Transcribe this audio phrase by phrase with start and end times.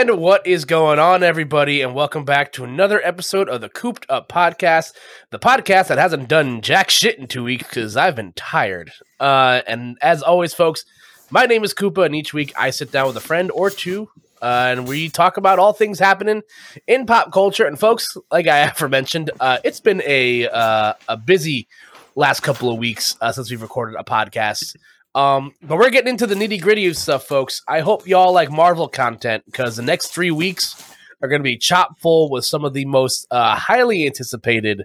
[0.00, 1.82] And what is going on, everybody?
[1.82, 4.94] And welcome back to another episode of the Koop'd Up Podcast,
[5.28, 8.92] the podcast that hasn't done jack shit in two weeks because I've been tired.
[9.20, 10.86] Uh, and as always, folks,
[11.28, 14.08] my name is Koopa, and each week I sit down with a friend or two,
[14.40, 16.40] uh, and we talk about all things happening
[16.86, 17.66] in pop culture.
[17.66, 21.68] And folks, like I aforementioned, uh, it's been a uh, a busy
[22.14, 24.76] last couple of weeks uh, since we've recorded a podcast.
[25.14, 27.62] Um, but we're getting into the nitty gritty of stuff, folks.
[27.66, 31.56] I hope y'all like Marvel content because the next three weeks are going to be
[31.56, 34.84] chock full with some of the most uh, highly anticipated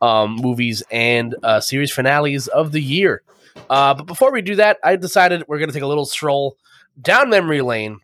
[0.00, 3.22] um, movies and uh, series finales of the year.
[3.70, 6.56] Uh, but before we do that, I decided we're going to take a little stroll
[7.00, 8.00] down memory lane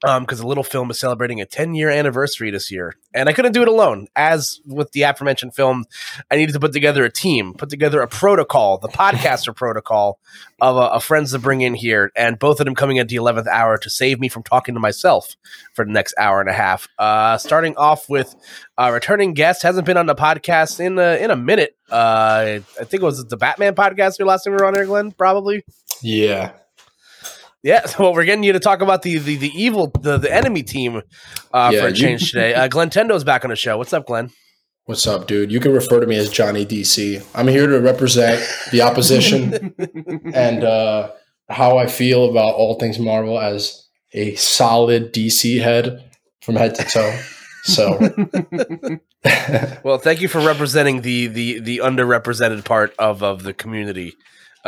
[0.00, 2.94] because the little film is celebrating a 10 year anniversary this year.
[3.14, 4.06] And I couldn't do it alone.
[4.14, 5.86] As with the aforementioned film,
[6.30, 10.20] I needed to put together a team, put together a protocol, the podcaster protocol
[10.60, 12.12] of, uh, of friends to bring in here.
[12.16, 14.80] And both of them coming at the 11th hour to save me from talking to
[14.80, 15.36] myself
[15.74, 16.88] for the next hour and a half.
[16.98, 18.34] Uh, starting off with
[18.76, 21.76] a returning guest, hasn't been on the podcast in a, in a minute.
[21.90, 24.86] Uh, I think it was the Batman podcast your last time we were on here,
[24.86, 25.64] Glenn, probably.
[26.02, 26.52] Yeah.
[27.68, 30.62] Yeah, well, we're getting you to talk about the the, the evil the, the enemy
[30.62, 31.02] team
[31.52, 32.54] uh, Yeah, for a you- change today.
[32.54, 33.76] Uh, Glentendo's back on the show.
[33.76, 34.30] What's up, Glenn?
[34.86, 35.52] What's up, dude?
[35.52, 37.22] You can refer to me as Johnny DC.
[37.34, 38.40] I'm here to represent
[38.72, 39.74] the opposition
[40.32, 41.10] and uh,
[41.50, 46.10] how I feel about all things Marvel as a solid DC head
[46.40, 47.20] from head to toe.
[47.64, 47.98] So,
[49.84, 54.14] Well, thank you for representing the the the underrepresented part of of the community.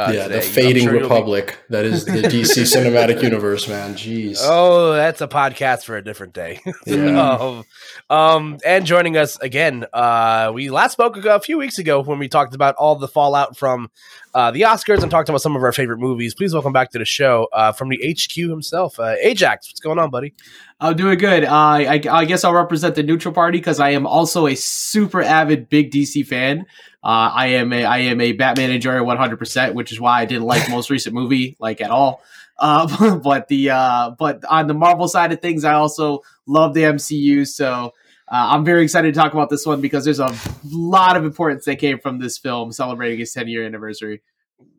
[0.00, 0.34] Uh, yeah, today.
[0.36, 3.94] the fading sure you'll be- republic that is the DC cinematic universe, man.
[3.94, 4.38] Jeez.
[4.42, 6.60] Oh, that's a podcast for a different day.
[6.86, 7.36] Yeah.
[7.36, 7.64] um,
[8.08, 12.28] um, and joining us again, uh, we last spoke a few weeks ago when we
[12.28, 13.90] talked about all the fallout from
[14.34, 16.34] uh, the Oscars and talked about some of our favorite movies.
[16.34, 19.68] Please welcome back to the show uh, from the HQ himself, uh, Ajax.
[19.68, 20.34] What's going on, buddy?
[20.80, 21.44] I'm doing good.
[21.44, 25.22] Uh, I, I guess I'll represent the neutral party because I am also a super
[25.22, 26.60] avid big DC fan.
[27.02, 30.24] Uh, I am a I am a Batman enjoyer 100, percent which is why I
[30.24, 32.22] didn't like most recent movie like at all.
[32.62, 36.82] Uh, but the uh, but on the Marvel side of things, I also love the
[36.82, 37.48] MCU.
[37.48, 37.94] So
[38.30, 41.64] uh, I'm very excited to talk about this one because there's a lot of importance
[41.64, 44.20] that came from this film celebrating its 10 year anniversary.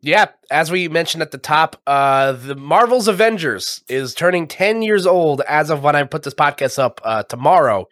[0.04, 5.06] Yeah, as we mentioned at the top, uh, the Marvel's Avengers is turning 10 years
[5.06, 7.88] old as of when I put this podcast up uh, tomorrow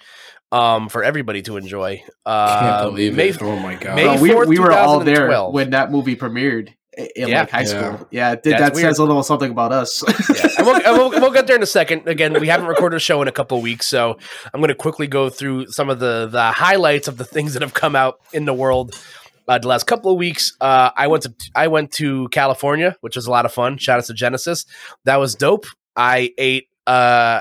[0.51, 2.03] um, for everybody to enjoy.
[2.27, 3.41] Uh, Can't believe May- it.
[3.41, 3.95] Oh my god.
[3.95, 6.75] May- Bro, we, 4th, we were all there when that movie premiered
[7.15, 7.41] in Yeah.
[7.43, 7.65] like high Yeah.
[7.67, 8.09] school.
[8.11, 8.87] Yeah, th- that weird.
[8.87, 10.03] says a little something about us.
[10.34, 12.09] Yeah, and we'll, and we'll, we'll get there in a second.
[12.09, 14.19] Again, we haven't recorded a show in a couple of weeks, so
[14.53, 17.62] I'm going to quickly go through some of the the highlights of the things that
[17.62, 19.01] have come out in the world
[19.49, 20.56] uh, the last couple of weeks.
[20.61, 23.78] Uh, I went to I went to California, which was a lot of fun.
[23.78, 24.67] Shout out to Genesis,
[25.05, 25.67] that was dope.
[25.97, 27.41] I ate uh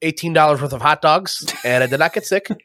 [0.00, 2.48] eighteen dollars worth of hot dogs, and I did not get sick.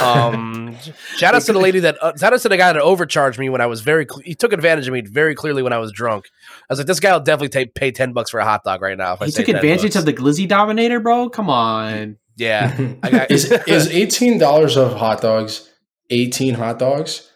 [0.00, 0.76] Um,
[1.16, 3.48] shout out to the lady that uh, shout out to the guy that overcharged me
[3.48, 4.06] when I was very.
[4.08, 6.26] Cl- he took advantage of me very clearly when I was drunk.
[6.48, 8.82] I was like, this guy will definitely take, pay ten bucks for a hot dog
[8.82, 9.14] right now.
[9.14, 9.96] If he say took advantage bucks.
[9.96, 11.28] of the Glizzy Dominator, bro.
[11.28, 12.16] Come on.
[12.36, 15.68] Yeah, I got, is is eighteen dollars of hot dogs
[16.08, 17.29] eighteen hot dogs, S-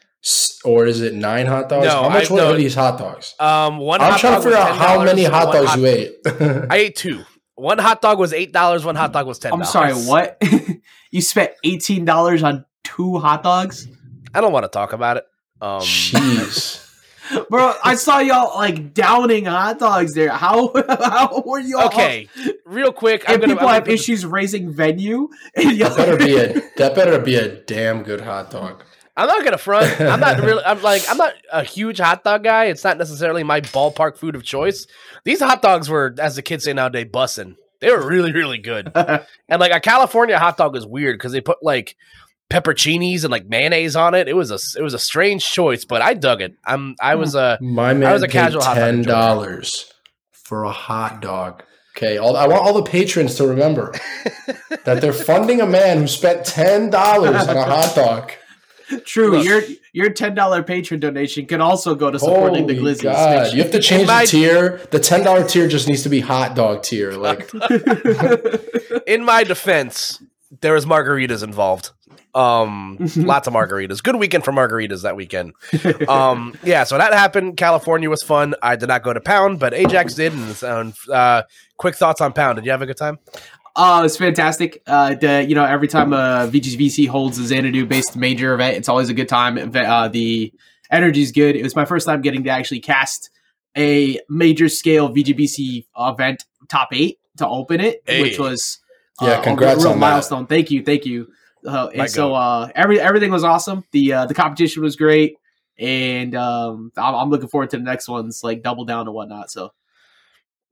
[0.65, 1.87] or is it nine hot dogs?
[1.87, 2.57] No, how much I- were no.
[2.57, 3.35] these hot dogs?
[3.39, 4.01] um one.
[4.01, 6.17] I'm hot trying to dog was figure out how many hot one dogs you ate.
[6.71, 7.23] I ate two.
[7.57, 8.85] One hot dog was eight dollars.
[8.85, 9.53] One hot dog was ten.
[9.53, 10.43] I'm sorry, what?
[11.11, 13.87] you spent eighteen dollars on two hot dogs,
[14.35, 15.25] I don't want to talk about it.
[15.61, 16.81] Um, Jeez.
[17.51, 17.73] bro.
[17.83, 20.31] I saw y'all like downing hot dogs there.
[20.31, 21.79] How how were you?
[21.79, 22.29] all- okay,
[22.67, 23.25] real quick.
[23.29, 25.29] I'm And gonna, people I'm have gonna put issues raising venue.
[25.55, 28.83] And y'all That better be a that better be a damn good hot dog.
[29.17, 30.01] I'm not gonna front.
[30.01, 30.65] I'm not really.
[30.65, 31.03] I'm like.
[31.09, 32.67] I'm not a huge hot dog guy.
[32.67, 34.87] It's not necessarily my ballpark food of choice.
[35.25, 37.57] These hot dogs were, as the kids say nowadays, bussin'.
[37.81, 38.91] They were really, really good.
[39.47, 41.97] And like a California hot dog is weird because they put like
[42.51, 44.27] pepperoncinis and like mayonnaise on it.
[44.27, 46.55] It was a it was a strange choice, but I dug it.
[46.65, 49.93] I'm I was a My man I was a casual hot ten dollars
[50.33, 51.63] for a hot dog.
[51.97, 53.93] Okay, all, I want all the patrons to remember
[54.85, 58.33] that they're funding a man who spent ten dollars on a hot dog.
[59.05, 59.45] True, Look.
[59.47, 63.03] your your ten dollar patron donation can also go to supporting the Holy Glizzies.
[63.03, 63.53] God.
[63.53, 64.79] You have to change my- the tier.
[64.91, 67.13] The ten dollar tier just needs to be hot dog tier.
[67.13, 67.51] Like
[69.07, 70.23] in my defense,
[70.61, 71.91] there was margaritas involved.
[72.35, 74.03] Um, lots of margaritas.
[74.03, 75.53] Good weekend for margaritas that weekend.
[76.09, 77.57] Um, yeah, so that happened.
[77.57, 78.55] California was fun.
[78.61, 80.33] I did not go to Pound, but Ajax did.
[80.33, 81.43] And um, uh,
[81.77, 82.57] quick thoughts on Pound.
[82.57, 83.19] Did you have a good time?
[83.77, 84.83] Oh, it's fantastic.
[84.87, 88.89] Uh, the, you know, every time uh, VGBC holds a Xanadu based major event, it's
[88.89, 89.59] always a good time.
[89.75, 90.53] Uh, the
[90.91, 91.57] energy is good.
[91.57, 93.31] It was my first time getting to actually cast
[93.77, 98.23] a major scale VGBC event top eight to open it, Hey.
[98.23, 98.79] which was
[99.21, 99.97] Yeah, uh, a real on that.
[99.97, 100.47] milestone.
[100.47, 101.29] Thank you, thank you.
[101.67, 103.85] Uh, My and so uh, every everything was awesome.
[103.91, 105.35] The uh, the competition was great,
[105.79, 109.51] and um, I'm, I'm looking forward to the next ones, like double down and whatnot.
[109.51, 109.73] So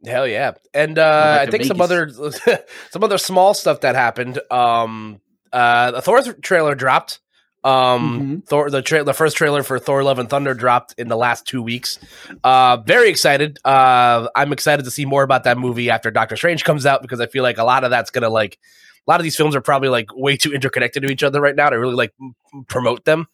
[0.05, 0.53] Hell yeah!
[0.75, 2.11] And uh, I think some other
[2.91, 4.41] some other small stuff that happened.
[4.51, 5.21] Um,
[5.53, 7.21] uh, the Thor th- trailer dropped.
[7.65, 11.17] Um, Thor the tra- the first trailer for Thor: Love and Thunder dropped in the
[11.17, 12.01] last two weeks.
[12.43, 13.59] Uh, very excited.
[13.65, 17.21] Uh, I'm excited to see more about that movie after Doctor Strange comes out because
[17.21, 18.59] I feel like a lot of that's gonna like
[19.07, 21.55] a lot of these films are probably like way too interconnected to each other right
[21.55, 22.35] now to really like m-
[22.67, 23.29] promote them.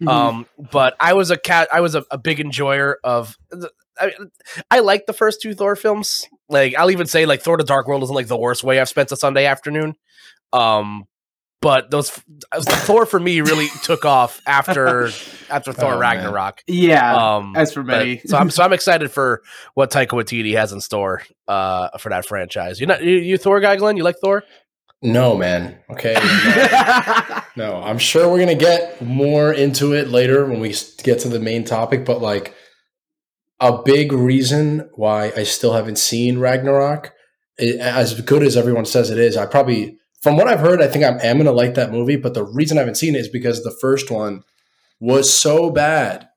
[0.00, 0.08] Mhm.
[0.08, 1.66] Um, but I was a cat.
[1.72, 3.36] I was a, a big enjoyer of.
[3.50, 4.12] The, I,
[4.70, 6.26] I like the first two Thor films.
[6.48, 8.88] Like I'll even say like Thor: The Dark World isn't like the worst way I've
[8.88, 9.94] spent a Sunday afternoon.
[10.52, 11.04] Um,
[11.60, 12.10] but those
[12.54, 15.10] Thor for me really took off after
[15.48, 16.00] after Thor Oh, man.
[16.00, 16.60] Ragnarok.
[16.66, 19.42] yeah, Um, as for but- many, so I'm so I'm excited for
[19.74, 22.80] what Taika Waititi has in store uh for that franchise.
[22.80, 23.96] You not you, you Thor guy, Glenn?
[23.96, 24.42] You like Thor?
[25.04, 25.78] No, man.
[25.90, 26.14] Okay.
[26.14, 27.38] No.
[27.54, 31.38] No, I'm sure we're gonna get more into it later when we get to the
[31.38, 32.06] main topic.
[32.06, 32.54] But like,
[33.62, 37.12] a big reason why I still haven't seen Ragnarok,
[37.58, 41.04] as good as everyone says it is, I probably, from what I've heard, I think
[41.04, 42.16] I am gonna like that movie.
[42.16, 44.42] But the reason I haven't seen it is because the first one
[44.98, 46.28] was so bad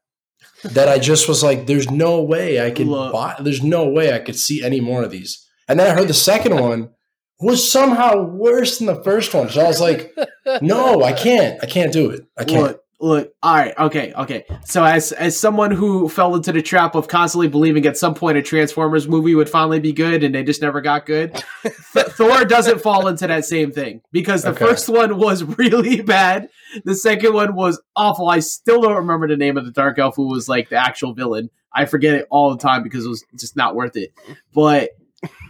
[0.63, 3.35] that I just was like, "There's no way I could buy.
[3.39, 6.13] There's no way I could see any more of these." And then I heard the
[6.13, 6.91] second one
[7.39, 9.49] was somehow worse than the first one.
[9.49, 10.15] So I was like,
[10.61, 11.61] no, I can't.
[11.61, 12.25] I can't do it.
[12.37, 12.63] I can't.
[12.63, 13.33] Look, look.
[13.43, 14.45] All right, okay, okay.
[14.65, 18.37] So as as someone who fell into the trap of constantly believing at some point
[18.37, 21.33] a Transformers movie would finally be good and they just never got good,
[21.93, 24.65] Th- Thor doesn't fall into that same thing because the Okay.
[24.65, 26.49] first one was really bad.
[26.83, 28.29] The second one was awful.
[28.29, 31.13] I still don't remember the name of the dark elf who was like the actual
[31.13, 31.49] villain.
[31.73, 34.13] I forget it all the time because it was just not worth it.
[34.53, 34.91] But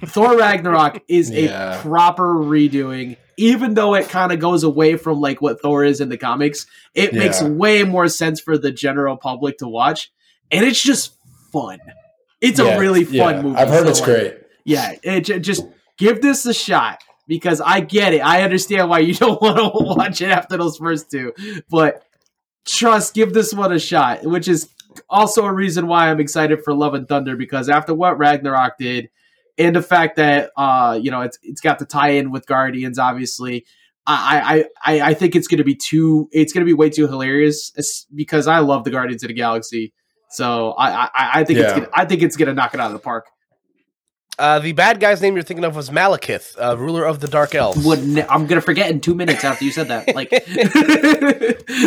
[0.05, 1.77] Thor Ragnarok is Yeah.
[1.77, 6.01] a proper redoing, even though it kind of goes away from like what Thor is
[6.01, 6.65] in the comics.
[6.93, 10.11] It makes way more sense for the general public to watch,
[10.51, 11.15] and it's just
[11.51, 11.79] fun.
[12.41, 13.55] It's Yeah, a really fun yeah, movie.
[13.57, 14.37] I've heard So, it's like, great.
[14.65, 15.65] Yeah, it, ju- just
[15.97, 18.19] give this a shot because I get it.
[18.19, 21.33] I understand why you don't want to watch it after those first two,
[21.69, 22.03] but
[22.65, 24.69] trust, give this one a shot, which is
[25.09, 29.09] also a reason why I'm excited for Love and Thunder because after what Ragnarok did,
[29.57, 33.65] and the fact that uh, you know it's it's got the tie-in with Guardians, obviously.
[34.07, 38.45] I, I, I think it's gonna be too it's gonna be way too hilarious because
[38.45, 39.93] I love the Guardians of the Galaxy.
[40.29, 41.09] So I I,
[41.39, 43.25] I think it's gonna, I think it's gonna knock it out of the park.
[44.37, 47.55] Uh, the bad guy's name you're thinking of was Malekith, uh, ruler of the Dark
[47.55, 47.85] Elves.
[47.85, 50.13] Would ne- I'm gonna forget in two minutes after you said that.
[50.13, 50.29] Like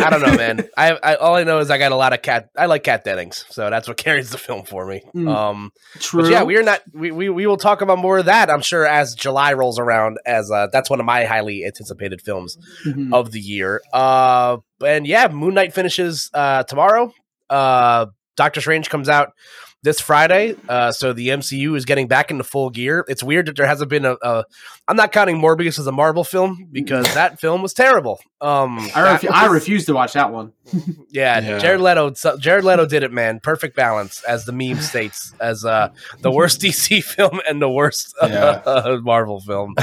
[0.03, 0.67] I don't know, man.
[0.77, 2.49] I, I all I know is I got a lot of cat.
[2.57, 5.03] I like Kat Dennings, so that's what carries the film for me.
[5.15, 5.29] Mm.
[5.33, 6.29] Um, True.
[6.29, 6.81] yeah, we are not.
[6.93, 8.49] We, we we will talk about more of that.
[8.49, 12.57] I'm sure as July rolls around, as uh, that's one of my highly anticipated films
[12.85, 13.13] Mhm.
[13.13, 13.81] of the year.
[13.93, 17.13] Uh, and yeah, Moon Knight finishes uh tomorrow.
[17.49, 19.33] Uh, Doctor Strange comes out
[19.81, 20.55] this Friday.
[20.67, 23.05] Uh, so the MCU is getting back into full gear.
[23.07, 24.15] It's weird that there hasn't been a.
[24.21, 24.43] a
[24.87, 28.19] I'm not counting Morbius as a Marvel film because that film was terrible.
[28.41, 30.51] Um, I, that refu- I refuse to watch that one.
[31.09, 31.59] yeah, Yeah.
[31.59, 32.11] Jared Leto.
[32.37, 33.39] Jared Leto did it, man.
[33.39, 35.89] Perfect balance, as the meme states, as uh,
[36.19, 38.99] the worst DC film and the worst Yeah.
[39.03, 39.75] Marvel film.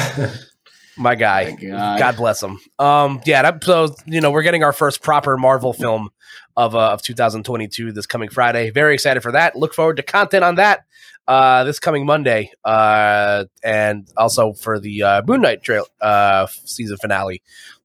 [0.98, 1.98] My guy, God.
[1.98, 2.58] God bless him.
[2.78, 3.42] Um, yeah.
[3.42, 6.08] That, so you know, we're getting our first proper Marvel film
[6.56, 8.70] of uh, of 2022 this coming Friday.
[8.70, 9.56] Very excited for that.
[9.56, 10.84] Look forward to content on that
[11.28, 16.96] uh, this coming Monday, uh, and also for the uh, Moon Knight trail uh, season
[16.98, 17.42] finale.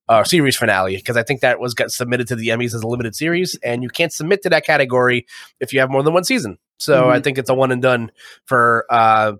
[0.09, 2.87] Uh, series finale because I think that was got submitted to the Emmys as a
[2.87, 5.25] limited series, and you can't submit to that category
[5.61, 6.57] if you have more than one season.
[6.79, 7.23] So I Mhm.
[7.23, 8.11] think it's a one and done
[8.43, 9.33] for uh,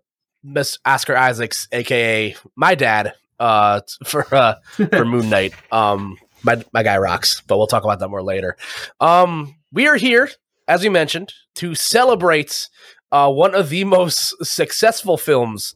[0.43, 4.55] Miss Oscar Isaacs, aka my dad, uh, for uh,
[4.95, 5.53] for Moon Knight.
[5.73, 8.55] Um, my my guy rocks, but we'll talk about that more later.
[8.99, 10.29] Um, we are here,
[10.67, 12.67] as we mentioned, to celebrate
[13.11, 15.75] uh, one of the most successful films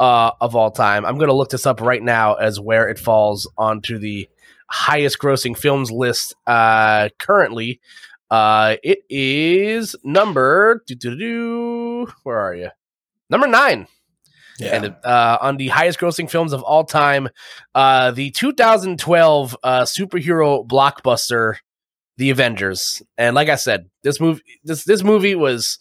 [0.00, 1.04] uh, of all time.
[1.04, 4.28] I'm going to look this up right now as where it falls onto the
[4.68, 7.80] highest grossing films list uh, currently.
[8.30, 10.82] Uh, it is number
[12.22, 12.70] where are you?
[13.30, 13.86] Number nine
[14.58, 14.76] Yeah.
[14.76, 17.28] and uh, on the highest grossing films of all time,
[17.74, 21.56] uh, the 2012 uh, superhero blockbuster,
[22.18, 23.02] The Avengers.
[23.18, 25.78] And like I said, this movie this this movie was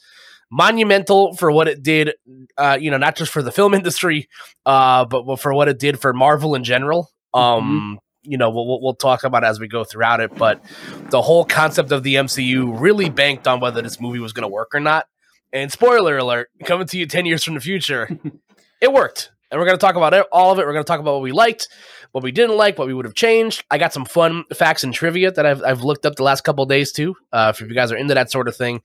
[0.50, 2.14] monumental for what it did.
[2.58, 4.28] Uh, you know, not just for the film industry,
[4.66, 7.10] uh, but for what it did for Marvel in general.
[7.34, 10.64] Um, you know, we'll, we'll we'll talk about it as we go throughout it, but
[11.10, 14.48] the whole concept of the MCU really banked on whether this movie was going to
[14.48, 15.08] work or not.
[15.52, 18.10] And spoiler alert, coming to you 10 years from the future,
[18.84, 19.32] it worked.
[19.52, 20.66] and we're going to talk about it- all of it.
[20.66, 21.68] We're going to talk about what we liked,
[22.12, 23.64] what we didn't like, what we would have changed.
[23.72, 26.64] I got some fun facts and trivia that I've, I've looked up the last couple
[26.64, 27.16] of days too.
[27.32, 28.82] Uh, if you guys are into that sort of thing.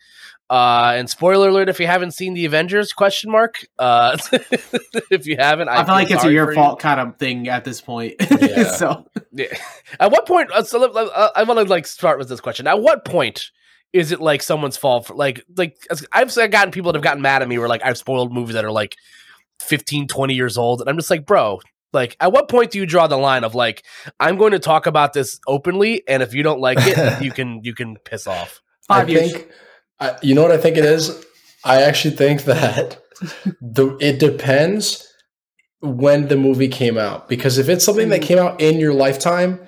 [0.50, 3.66] Uh, and spoiler alert: if you haven't seen the Avengers, question mark.
[3.78, 4.16] Uh,
[5.10, 6.56] if you haven't, I, I feel like it's a your for you.
[6.56, 8.14] fault kind of thing at this point.
[8.40, 8.64] Yeah.
[8.72, 9.46] so Yeah.
[10.00, 10.50] At what point?
[10.50, 12.66] Uh, so uh, I want to like start with this question.
[12.66, 13.50] At what point
[13.92, 17.20] is it like someone's fault for like like I've I've gotten people that have gotten
[17.22, 18.96] mad at me where like I've spoiled movies that are like
[19.60, 21.60] 15, 20 years old, and I'm just like, bro.
[21.90, 23.82] Like, at what point do you draw the line of like,
[24.20, 27.60] I'm going to talk about this openly, and if you don't like it, you can
[27.64, 28.60] you can piss off.
[28.86, 29.32] five I years.
[29.32, 29.48] think,
[29.98, 31.24] I, you know what I think it is?
[31.64, 33.00] I actually think that
[33.62, 35.08] the it depends
[35.80, 37.28] when the movie came out.
[37.28, 38.24] Because if it's something that mm.
[38.24, 39.60] came out in your lifetime,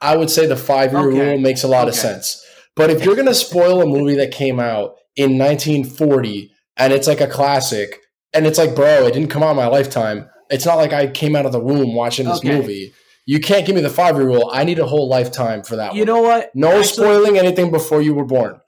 [0.00, 1.30] I would say the five year Okay.
[1.30, 2.44] rule makes a lot of sense.
[2.76, 7.08] But if you're going to spoil a movie that came out in 1940 and it's
[7.08, 8.00] like a classic,
[8.34, 10.28] and it's like, bro, it didn't come out in my lifetime.
[10.50, 12.56] It's not like I came out of the womb watching this Okay.
[12.56, 12.92] movie.
[13.26, 14.50] You can't give me the five year rule.
[14.52, 16.06] I need a whole lifetime for that You one.
[16.06, 16.50] know what?
[16.54, 18.58] no Actually- spoiling anything before you were born.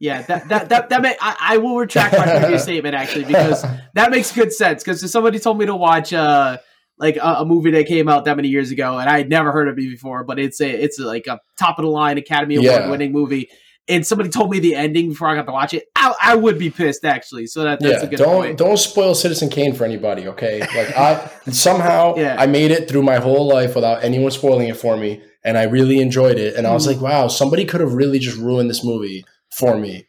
[0.00, 3.64] Yeah, that that that, that may, I, I will retract my previous statement actually because
[3.94, 4.82] that makes good sense.
[4.82, 6.58] Because if somebody told me to watch uh
[6.98, 9.52] like a, a movie that came out that many years ago and I had never
[9.52, 12.56] heard of it before, but it's a it's like a top of the line Academy
[12.56, 12.90] Award Yeah.
[12.90, 13.48] winning movie,
[13.88, 16.58] and somebody told me the ending before I got to watch it, I, I would
[16.58, 17.46] be pissed actually.
[17.46, 18.58] So that, that's yeah, a good don't point.
[18.58, 20.60] don't spoil Citizen Kane for anybody, okay?
[20.60, 22.36] Like I somehow Yeah.
[22.38, 25.64] I made it through my whole life without anyone spoiling it for me, and I
[25.64, 26.54] really enjoyed it.
[26.56, 26.92] And I was Mm.
[26.94, 30.06] like, wow, somebody could have really just ruined this movie for me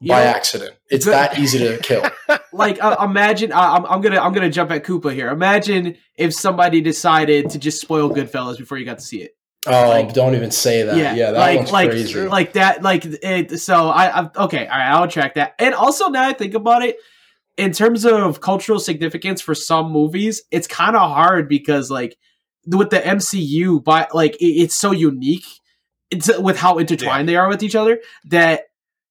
[0.00, 0.74] You by know, accident.
[0.90, 2.04] It's the- that easy to kill.
[2.52, 5.30] like uh, imagine uh, I'm, I'm gonna I'm gonna jump at Koopa here.
[5.30, 9.32] Imagine if somebody decided to just spoil Goodfellas before you got to see it.
[9.70, 10.96] Oh, Like- don't even say that.
[10.96, 12.20] Yeah, Yeah, that like one's like crazy.
[12.28, 16.08] like that like it, so I, I okay all right I'll track that and also
[16.08, 16.96] now I think about it
[17.56, 22.16] in terms of cultural significance for some movies it's kind of hard because like
[22.66, 25.44] with the MCU but like it, it's so unique
[26.10, 28.62] it's uh, with how intertwined they are with each other that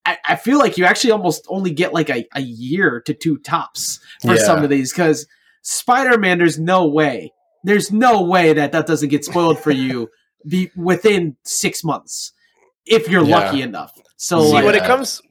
[0.05, 3.37] I, I feel like you actually almost only get like a, a year to two
[3.39, 4.43] tops for Yeah.
[4.43, 5.27] some of these because
[5.63, 7.33] Spider-Man there's no way
[7.63, 10.07] there's no way that that doesn't get spoiled for you
[10.47, 12.33] be within six months
[12.85, 13.37] if you're Yeah.
[13.39, 13.91] lucky enough.
[14.17, 15.21] So See, like, when it comes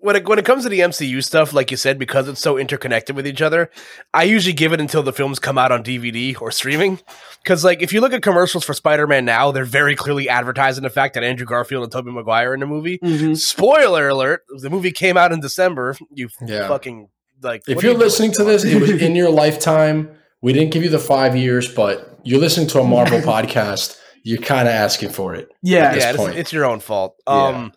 [0.00, 2.58] when it when it comes to the MCU stuff, like you said, because it's so
[2.58, 3.70] interconnected with each other,
[4.14, 7.00] I usually give it until the films come out on DVD or streaming.
[7.42, 10.84] Because like if you look at commercials for Spider Man now, they're very clearly advertising
[10.84, 12.98] the fact that Andrew Garfield and Tobey Maguire are in the movie.
[13.02, 13.36] Mhm.
[13.36, 15.96] Spoiler alert: the movie came out in December.
[16.12, 16.68] You Yeah.
[16.68, 17.08] fucking
[17.42, 17.62] like.
[17.66, 20.10] if you're you listening to this, it was in your lifetime.
[20.42, 23.96] We didn't give you the five years, but you're listening to a Marvel podcast.
[24.26, 25.48] You're kind of asking for it.
[25.62, 27.14] yeah, yeah, it's, it's your own fault.
[27.28, 27.32] Yeah.
[27.46, 27.72] Um,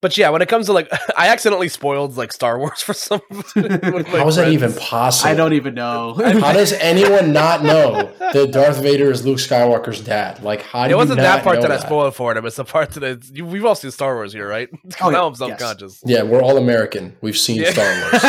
[0.00, 3.20] but yeah, when it comes to like, I accidentally spoiled like Star Wars for some.
[3.30, 5.30] of my How is that even possible?
[5.30, 6.14] I don't even know.
[6.14, 10.42] How does anyone not know that Darth Vader is Luke Skywalker's dad?
[10.42, 12.44] Like, how do It you wasn't not that part know that, I spoiled for him.
[12.46, 14.68] It's the part that it's, you, we've all seen Star Wars here, right?
[15.00, 15.18] Oh, yeah.
[15.18, 15.38] now I'm Yes.
[15.38, 16.02] subconscious.
[16.04, 17.16] Yeah, we're all American.
[17.20, 17.70] We've seen Yeah.
[17.70, 18.20] Star Wars.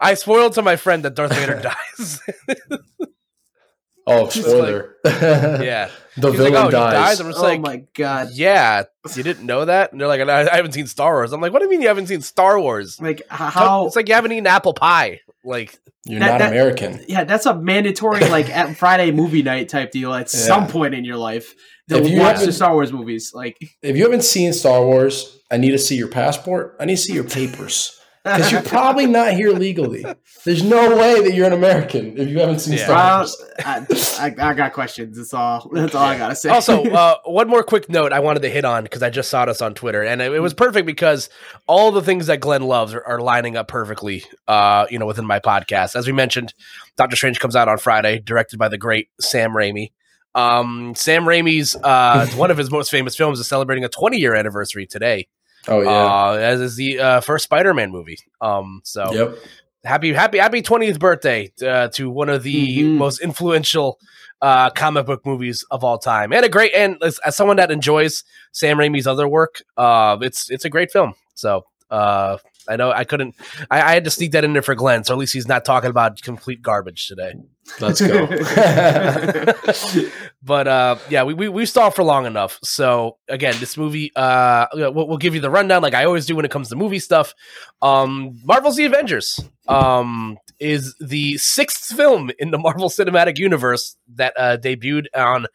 [0.00, 2.20] I spoiled to my friend that Darth Vader dies.
[4.10, 4.96] Oh, spoiler!
[5.04, 6.92] yeah, the He's villain like, oh, dies.
[6.92, 7.20] dies.
[7.20, 8.30] I'm just oh like, my god!
[8.32, 9.92] yeah, you didn't know that?
[9.92, 11.32] And they're like, I, I haven't seen Star Wars.
[11.32, 13.00] I'm like, what do you mean you haven't seen Star Wars?
[13.00, 13.86] Like how?
[13.86, 15.20] It's like you haven't eaten apple pie.
[15.44, 17.02] Like, You're that- not that- American.
[17.08, 20.40] yeah, that's a mandatory like at Friday movie night type deal at Yeah.
[20.40, 21.54] some point in your life.
[21.88, 25.38] To If you watch the Star Wars movies, like If you haven't seen Star Wars,
[25.50, 26.76] I need to see your passport.
[26.78, 30.04] I need to see your papers because you're probably not here legally.
[30.44, 32.84] There's no way that you're an American if you haven't seen Yeah.
[32.84, 33.44] Star Well, Wars.
[33.64, 35.16] I, I, I got questions.
[35.16, 35.70] That's all.
[35.72, 36.50] That's all I gotta say.
[36.50, 39.46] also, uh, one more quick note I wanted to hit on because I just saw
[39.46, 41.28] this on Twitter, and it, it was perfect because
[41.66, 44.24] all the things that Glenn loves are, are lining up perfectly.
[44.46, 46.52] Uh, you know, within my podcast, as we mentioned,
[46.96, 49.92] Doctor Strange comes out on Friday, directed by the great Sam Raimi.
[50.34, 54.34] Um, Sam Raimi's uh, one of his most famous films is celebrating a 20 year
[54.34, 55.26] anniversary today.
[55.68, 55.90] Oh yeah.
[55.90, 58.18] Uh, as is the uh, first Spider Man movie.
[58.40, 59.34] Um, so yep.
[59.84, 62.96] happy happy happy 20th birthday uh, to one of the Mhm.
[62.96, 63.98] most influential
[64.42, 67.70] uh, comic book movies of all time and a great and as, as someone that
[67.70, 72.38] enjoys sam raimi's other work uh, it's it's a great film so uh,
[72.68, 73.34] i know i couldn't
[73.70, 75.64] I, I had to sneak that in there for glenn so at least he's not
[75.64, 77.34] talking about complete garbage today
[77.78, 78.26] Let's go.
[80.42, 82.58] but uh, yeah, we, we we stalled for long enough.
[82.62, 86.34] So again, this movie, uh, we'll, we'll give you the rundown like I always do
[86.34, 87.34] when it comes to movie stuff.
[87.80, 94.34] Um, Marvel's The Avengers um, is the sixth film in the Marvel Cinematic Universe that
[94.36, 95.46] uh, debuted on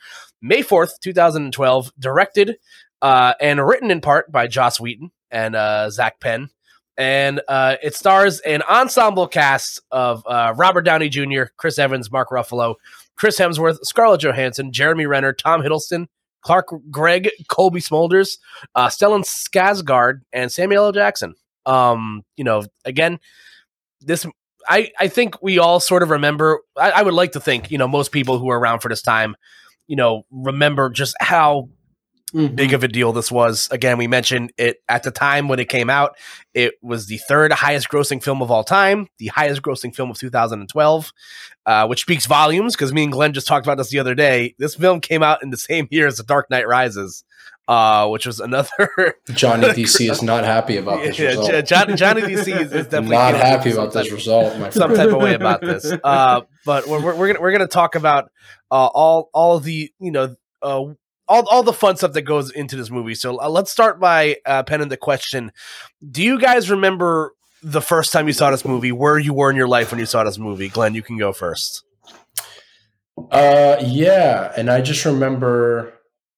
[0.41, 1.91] May fourth, two thousand and twelve.
[1.99, 2.57] Directed
[3.01, 6.49] uh, and written in part by Joss Whedon and uh, Zak Penn.
[6.97, 12.29] And uh, it stars an ensemble cast of uh, Robert Downey Jr., Chris Evans, Mark
[12.29, 12.75] Ruffalo,
[13.17, 16.07] Chris Hemsworth, Scarlett Johansson, Jeremy Renner, Tom Hiddleston,
[16.41, 18.37] Clark Gregg, Cobie Smulders,
[18.75, 20.91] uh, Stellan Skarsgård, and Samuel L.
[20.91, 21.33] Jackson.
[21.65, 23.19] Um, you know, again,
[24.01, 24.25] this
[24.67, 26.59] I I think we all sort of remember.
[26.77, 29.01] I, I would like to think, you know, most people who are around for this
[29.01, 29.35] time,
[29.87, 31.69] you know, remember just how
[32.35, 32.55] Mhm.
[32.55, 33.69] big of a deal this was.
[33.71, 36.17] Again, we mentioned it at the time when it came out.
[36.53, 40.17] It was the third highest grossing film of all time, the highest grossing film of
[40.17, 41.13] 2012,
[41.65, 44.53] uh, which speaks volumes because me and Glenn just talked about this the other day.
[44.59, 47.23] This film came out in the same year as The Dark Knight Rises,
[47.69, 48.69] uh, which was another.
[49.33, 51.51] Johnny DC is not happy about this Yeah, result.
[51.51, 54.93] Jo- Johnny, Johnny DC is, is definitely not happy about this type- result, my some
[54.93, 55.89] type of way about this.
[56.03, 58.29] Uh, but we're, we're, we're gonna we're gonna talk about
[58.71, 60.83] uh, all all of the you know uh,
[61.27, 63.15] all all the fun stuff that goes into this movie.
[63.15, 65.51] So uh, let's start by uh, penning the question:
[66.09, 68.91] Do you guys remember the first time you saw this movie?
[68.91, 70.69] Where you were in your life when you saw this movie?
[70.69, 71.83] Glenn, you can go first.
[73.31, 75.93] Uh, yeah, and I just remember,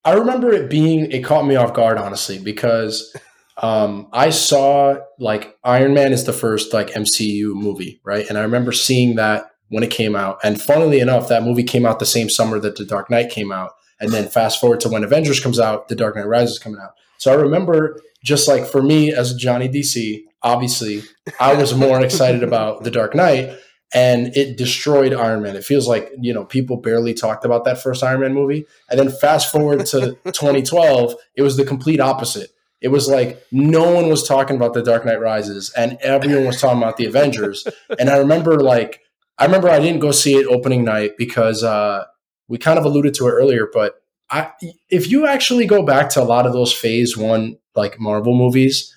[0.06, 3.15] I remember it being, it caught me off guard, honestly, because
[3.58, 8.27] um, I saw like Iron Man is the first like MCU movie, right?
[8.29, 11.86] And I remember seeing that when it came out, and funnily enough, that movie came
[11.86, 14.89] out the same summer that The Dark Knight came out, and then fast forward to
[14.89, 16.92] when Avengers comes out, The Dark Knight Rises coming out.
[17.18, 21.04] So I remember just like for me as a Johnny DC, obviously,
[21.39, 23.58] I was more excited about The Dark Knight
[23.94, 25.56] and it destroyed Iron Man.
[25.56, 28.66] It feels like, you know, people barely talked about that first Iron Man movie.
[28.89, 32.51] And then fast forward to 2012, it was the complete opposite.
[32.82, 36.62] It was like no one was talking about The Dark Knight Rises and everyone was
[36.62, 37.68] talking about the Avengers.
[37.98, 39.01] And I remember like
[39.39, 42.06] I remember I didn't go see it opening night because uh
[42.48, 44.51] we kind of alluded to it earlier, but I
[44.89, 48.94] if you actually go back to a lot of those phase 1 like Marvel movies,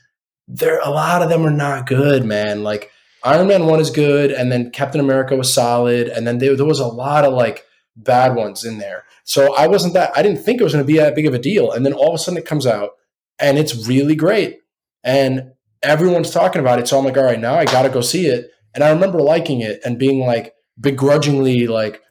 [0.49, 2.63] there a lot of them are not good, man.
[2.63, 2.91] Like
[3.23, 6.67] Iron Man one is good, and then Captain America was solid, and then there, there
[6.67, 7.65] was a lot of like
[7.97, 9.05] bad ones in there.
[9.25, 11.35] So I wasn't that I didn't think it was going to be that big of
[11.35, 12.91] a deal, and then all of a sudden it comes out,
[13.39, 14.61] and it's really great,
[15.05, 16.89] and everyone's talking about it.
[16.89, 19.21] So I'm like, all right, now I got to go see it, and I remember
[19.21, 22.03] liking it and being like begrudgingly like.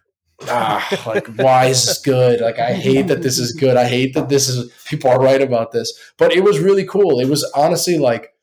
[0.47, 2.41] Ah, like why is this good?
[2.41, 3.77] Like I hate that this is good.
[3.77, 5.91] I hate that this is people are right about this.
[6.17, 7.19] But it was really cool.
[7.19, 8.33] It was honestly like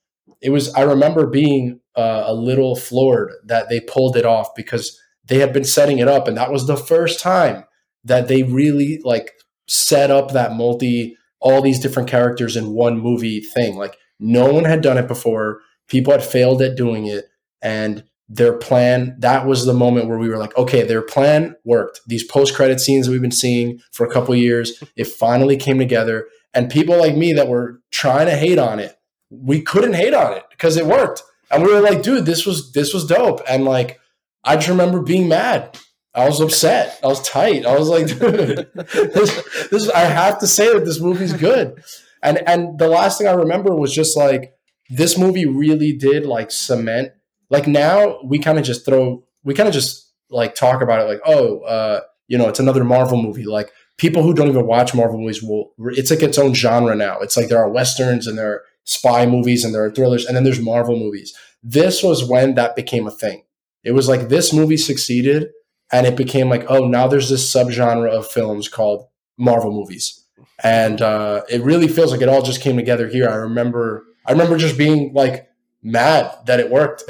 [0.41, 0.73] it was.
[0.75, 5.53] I remember being uh, a little floored that they pulled it off because they had
[5.53, 7.65] been setting it up, and that was the first time
[8.05, 9.33] that they really like
[9.69, 13.77] set up that multi all these different characters in one movie thing.
[13.77, 15.61] Like no one had done it before.
[15.89, 17.27] People had failed at doing it,
[17.63, 22.01] and their plan that was the moment where we were like okay their plan worked.
[22.07, 26.27] These post-credit scenes that we've been seeing for a couple years it finally came together.
[26.53, 28.97] And people like me that were trying to hate on it
[29.31, 31.23] we couldn't hate on it because it worked.
[31.51, 33.41] And we were like dude this was this was dope.
[33.49, 34.01] And like
[34.45, 35.79] i just remember being mad.
[36.15, 36.99] I was upset.
[37.05, 37.67] I was tight.
[37.67, 41.81] I was like dude this, this i have to say that this movie's good.
[42.25, 44.53] And and the last thing i remember was just like
[44.91, 47.13] this movie really did like cement
[47.51, 51.05] like now we kind of just throw we kind of just like talk about it
[51.05, 53.45] like oh uh you know it's another marvel movie.
[53.45, 57.19] Like people who don't even watch marvel movies will it's like its own genre now.
[57.21, 60.37] It's like there are westerns and there are spy movies and there are thrillers and
[60.37, 61.35] then there's marvel movies.
[61.63, 63.43] This was when that became a thing.
[63.85, 65.49] It was like this movie succeeded
[65.93, 70.25] and it became like oh now there's this subgenre of films called marvel movies.
[70.63, 73.29] And uh it really feels like it all just came together here.
[73.29, 75.49] I remember i remember just being like
[75.87, 77.05] mad that it worked.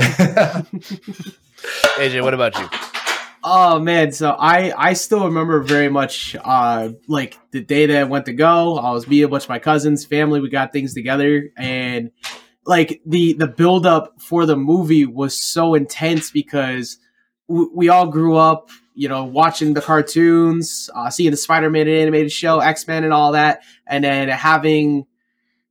[1.99, 2.69] AJ, what about you?
[3.43, 8.05] Oh man, so I I still remember very much uh like the day that I
[8.05, 8.77] went to go.
[8.77, 10.41] I was me a bunch of my cousins, family.
[10.41, 12.11] We got things together, and
[12.65, 16.99] like the the build up for the movie was so intense because
[17.47, 21.87] we, we all grew up, you know, watching the cartoons, uh, seeing the Spider Man
[21.89, 25.07] animated show, X Men, and all that, and then having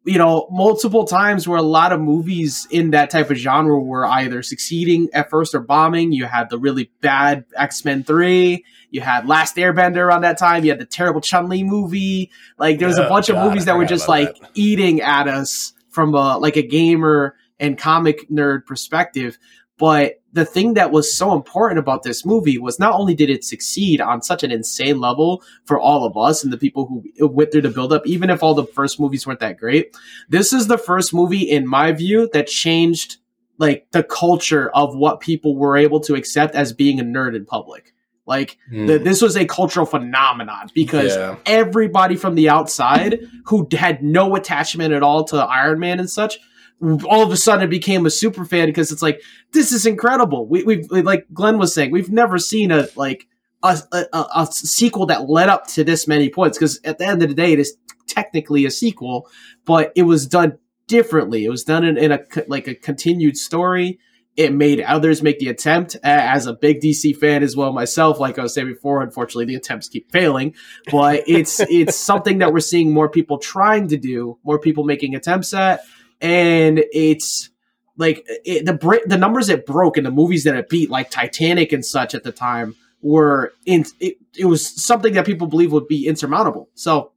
[0.05, 4.05] you know, multiple times where a lot of movies in that type of genre were
[4.05, 6.11] either succeeding at first or bombing.
[6.11, 8.63] You had the really bad X Men 3.
[8.91, 10.63] You had Last Airbender around that time.
[10.63, 12.29] You had the terrible Chun Li movie.
[12.59, 14.51] Like, there was a Oh, bunch of God, movies I that were just like that.
[14.53, 19.37] eating at us from a, like a gamer and comic nerd perspective.
[19.77, 23.45] But the thing that was so important about this movie was not only did it
[23.45, 27.53] succeed on such an insane level for all of us and the people who went
[27.53, 29.95] through the buildup, even if all the first movies weren't that great,
[30.27, 33.15] this is the first movie, in my view, that changed
[33.59, 37.45] like the culture of what people were able to accept as being a nerd in
[37.45, 37.93] public.
[38.25, 38.87] Like hmm.
[38.87, 41.37] the, this was a cultural phenomenon because Yeah.
[41.45, 46.39] everybody from the outside who had no attachment at all to Iron Man and such
[46.81, 49.21] all of a sudden it became a super fan because it's like
[49.53, 50.47] this is incredible.
[50.47, 53.27] We we like Glenn was saying, we've never seen a like
[53.63, 57.23] a, a, a sequel that led up to this many points because at the end
[57.23, 59.29] of the day, it is technically a sequel,
[59.65, 60.57] but it was done
[60.87, 61.45] differently.
[61.45, 63.99] It was done in, in a like a continued story.
[64.35, 65.95] It made others make the attempt.
[66.03, 69.55] As a big DC fan as well myself, like I was saying before, unfortunately the
[69.55, 70.55] attempts keep failing.
[70.91, 75.15] But it's it's something that we're seeing more people trying to do, more people making
[75.15, 75.81] attempts at,
[76.21, 77.49] and it's
[77.97, 81.71] like it, the the numbers it broke and the movies that it beat, like Titanic
[81.71, 85.87] and such at the time, were in it, it was something that people believe would
[85.87, 86.69] be insurmountable.
[86.73, 87.11] So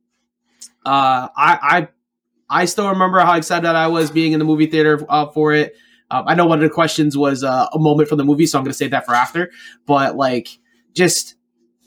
[0.86, 1.88] uh, I, I
[2.50, 5.74] I still remember how excited I was being in the movie theater uh, for it.
[6.10, 8.58] Um, I know one of the questions was uh, a moment from the movie, so
[8.58, 9.50] I'm going to save that for after.
[9.84, 10.48] But like,
[10.94, 11.34] just,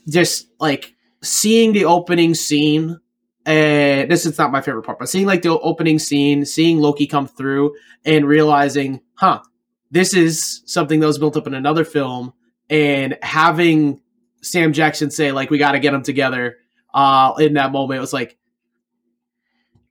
[0.08, 0.93] just like
[1.24, 3.00] seeing the opening scene.
[3.45, 7.08] And this is not my favorite part, but seeing like the opening scene, seeing Loki
[7.08, 7.75] come through,
[8.06, 9.41] and realizing, huh,
[9.89, 12.34] this is something that was built up in another film,
[12.69, 13.99] and having
[14.41, 16.58] Sam Jackson say like, we got to get them together.
[16.93, 18.38] Uh, in that moment, it was like,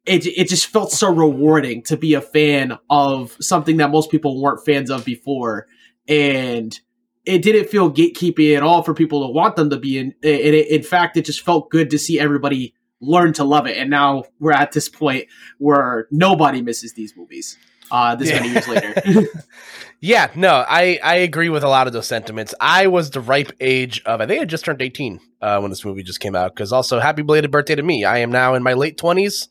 [0.06, 4.40] it, it just felt so rewarding to be a fan of something that most people
[4.40, 5.66] weren't fans of before.
[6.08, 6.78] And
[7.24, 10.14] it didn't feel gatekeeping at all for people to want them to be in.
[10.22, 13.76] in, in fact, it just felt good to see everybody learn to love it.
[13.76, 15.26] And now we're at this point
[15.58, 17.56] where nobody misses these movies
[17.90, 18.40] uh, this yeah.
[18.40, 19.26] many years later.
[20.00, 22.54] yeah, no, I, I agree with a lot of those sentiments.
[22.60, 25.84] I was the ripe age of, I think I just turned 18 uh, when this
[25.84, 26.54] movie just came out.
[26.54, 28.04] Because also, happy belated birthday to me.
[28.04, 29.48] I am now in my late 20s.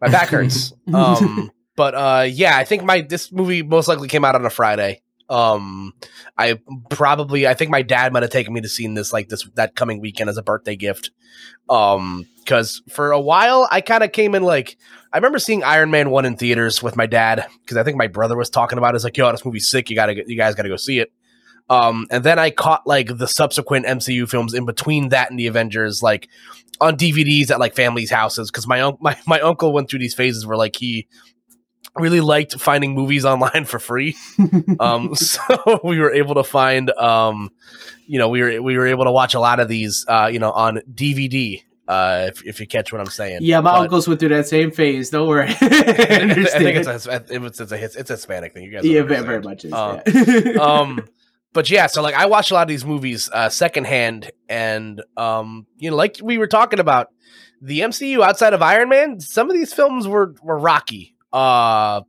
[0.00, 0.72] My back hurts.
[0.94, 4.50] um, but uh, yeah, I think my this movie most likely came out on a
[4.50, 5.02] Friday.
[5.32, 5.94] Um,
[6.36, 9.48] I probably I think my dad might have taken me to see this like this
[9.54, 11.10] that coming weekend as a birthday gift.
[11.70, 14.76] Um, because for a while I kind of came in like
[15.12, 18.08] I remember seeing Iron Man one in theaters with my dad because I think my
[18.08, 18.96] brother was talking about it.
[18.96, 19.88] It's like, yo, this movie's sick.
[19.88, 21.12] You gotta, you guys gotta go see it.
[21.70, 25.46] Um, and then I caught like the subsequent MCU films in between that and the
[25.46, 26.28] Avengers, like
[26.80, 28.50] on DVDs at like families' houses.
[28.50, 31.06] Because my un- my my uncle went through these phases where like he
[31.96, 34.16] really liked finding movies online for free.
[34.80, 37.50] um, so we were able to find, um,
[38.06, 40.38] you know, we were we were able to watch a lot of these, uh, you
[40.38, 41.62] know, on DVD.
[41.88, 43.40] Uh, if, if you catch what I'm saying.
[43.42, 45.10] Yeah, my but, uncles went through that same phase.
[45.10, 45.48] Don't worry.
[45.48, 46.38] I, think
[46.78, 48.64] it's a, it's, a, it's a Hispanic thing.
[48.64, 49.64] You guys, yeah, very, very much.
[49.64, 50.52] Is, um, yeah.
[50.60, 51.04] um,
[51.52, 55.66] but yeah, so like I watched a lot of these movies uh, secondhand, and um,
[55.76, 57.08] you know, like we were talking about,
[57.60, 61.14] the MCU outside of Iron Man, some of these films were were rocky.
[61.32, 62.02] Uh,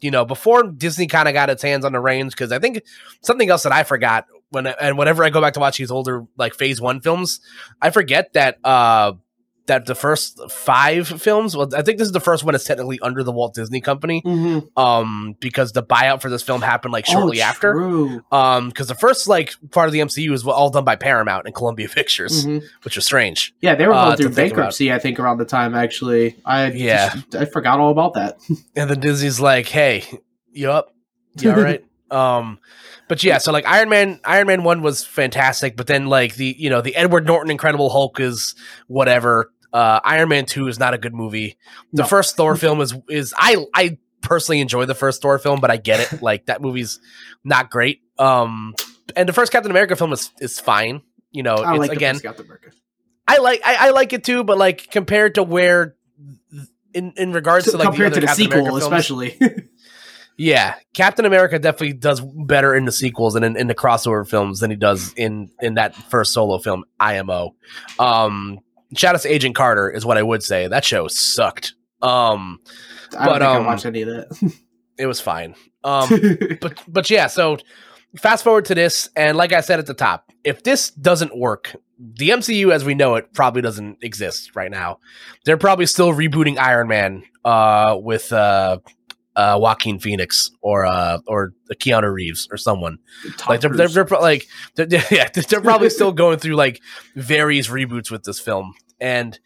[0.00, 2.82] you know, before Disney kind of got its hands on the reins, because I think
[3.22, 6.26] something else that I forgot when and whenever I go back to watch these older
[6.36, 7.40] like Phase One films,
[7.80, 9.14] I forget that uh
[9.66, 12.98] that the first five films well i think this is the first one that's technically
[13.00, 14.66] under the walt disney company mm-hmm.
[14.78, 18.94] um because the buyout for this film happened like shortly oh, after um because the
[18.94, 22.64] first like part of the mcu was all done by paramount and columbia pictures mm-hmm.
[22.82, 25.74] which was strange yeah they were going uh, through bankruptcy i think around the time
[25.74, 28.38] actually i yeah just, i forgot all about that
[28.76, 30.04] and then disney's like hey
[30.52, 30.94] you up
[31.40, 32.58] you all right um
[33.08, 36.56] but yeah, so like Iron Man, Iron Man one was fantastic, but then like the
[36.58, 38.54] you know the Edward Norton Incredible Hulk is
[38.88, 39.52] whatever.
[39.72, 41.58] Uh, Iron Man Two is not a good movie.
[41.92, 42.08] The no.
[42.08, 45.76] first Thor film is is I I personally enjoy the first Thor film, but I
[45.76, 46.22] get it.
[46.22, 47.00] like that movie's
[47.44, 48.00] not great.
[48.18, 48.74] Um,
[49.14, 51.02] and the first Captain America film is is fine.
[51.30, 52.18] You know, I like again.
[52.18, 52.70] Captain America.
[53.28, 55.96] I like I, I, like it too, but like compared to where
[56.94, 59.38] in in regards so to like compared the to the Captain sequel, films, especially.
[60.36, 64.60] yeah, Captain America definitely does better in the sequels and in, in, the crossover films
[64.60, 67.54] than he does in in that first solo film, IMO.
[67.98, 68.60] Um,
[68.94, 70.68] shout out to Agent Carter is what I would say.
[70.68, 71.74] That show sucked.
[72.02, 72.60] Um,
[73.18, 74.52] I but um, I watched any of that.
[74.98, 75.54] it was fine.
[75.84, 76.08] Um,
[76.60, 77.26] but but yeah.
[77.26, 77.58] So
[78.16, 81.74] fast forward to this, and like I said at the top, if this doesn't work,
[81.98, 84.98] the MCU as we know it probably doesn't exist right now.
[85.44, 88.78] They're probably still rebooting Iron Man uh, with uh,
[89.36, 92.98] uh, Joaquin Phoenix or uh, or Keanu Reeves or someone.
[93.36, 96.80] Tom like they're, they're, they're, like they're, yeah they're probably still going through like
[97.14, 99.38] various reboots with this film and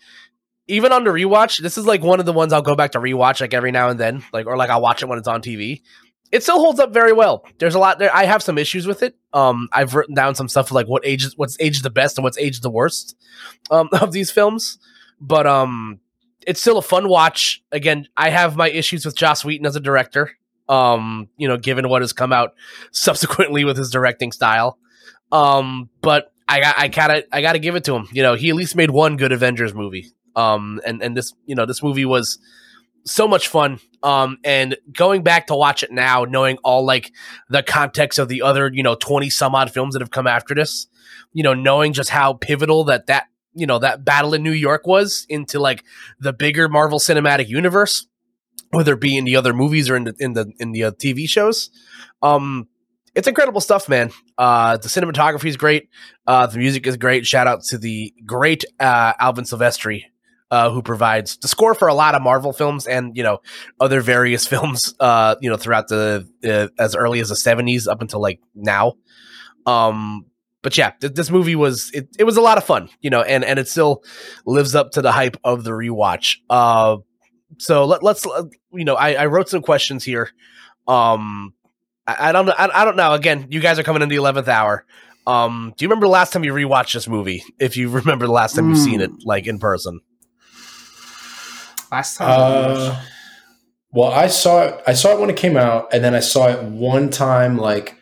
[0.69, 3.01] even on the rewatch this is like one of the ones I'll go back to
[3.01, 5.43] rewatch like every now and then like or like I'll watch it when it's on
[5.43, 5.83] TV.
[6.31, 7.45] It still holds up very well.
[7.59, 8.15] There's a lot there.
[8.15, 9.17] I have some issues with it.
[9.33, 12.39] Um, I've written down some stuff like what ages, what's aged the best and what's
[12.39, 13.17] aged the worst,
[13.69, 14.79] um, of these films.
[15.21, 15.99] But um,
[16.47, 17.63] it's still a fun watch.
[17.73, 20.33] Again, I have my issues with Joss Whedon as a director.
[20.69, 22.55] Um, you know, given what has come out
[22.93, 24.79] subsequently with his directing style.
[25.33, 28.09] Um, but I I gotta I gotta give it to him.
[28.13, 30.07] You know, he at least made one good Avengers movie.
[30.37, 32.39] Um, and and this you know this movie was
[33.05, 33.81] so much fun.
[34.03, 37.13] Um, and going back to watch it now, knowing all like
[37.49, 40.55] the context of the other, you know, 20 some odd films that have come after
[40.55, 40.87] this,
[41.33, 44.87] you know, knowing just how pivotal that that, you know, that battle in New York
[44.87, 45.85] was into like
[46.19, 48.07] the bigger Marvel Cinematic Universe,
[48.71, 50.91] whether it be in the other movies or in the, in the, in the uh,
[50.93, 51.71] TV shows.
[52.23, 52.69] Um,
[53.15, 54.11] it's incredible stuff, man.
[54.39, 55.89] Uh, the cinematography is great.
[56.27, 57.27] Uh, the music is great.
[57.27, 60.05] Shout out to the great uh, Alvin Silvestri,
[60.51, 63.39] uh, who provides the score for a lot of Marvel films and you know
[63.81, 64.95] other various films.
[65.01, 68.95] Uh, you know throughout the uh, as early as the seventies up until like now.
[69.67, 70.27] Um,
[70.63, 73.23] but yeah, th- this movie was it, it was a lot of fun, you know,
[73.23, 74.05] and and it still
[74.45, 76.37] lives up to the hype of the rewatch.
[76.49, 76.99] Uh,
[77.59, 80.31] so let, let's uh, you know I, I wrote some questions here.
[80.87, 81.55] Um,
[82.07, 82.55] I, I don't know.
[82.57, 83.13] I, I don't know.
[83.13, 84.85] Again, you guys are coming in the eleventh hour.
[85.27, 87.43] Um, do you remember the last time you rewatched this movie?
[87.59, 90.01] If you remember the last time you've seen it, like in person.
[91.91, 92.29] Last time.
[92.31, 93.03] Uh,
[93.93, 94.83] well, I saw it.
[94.87, 97.97] I saw it when it came out, and then I saw it one time, like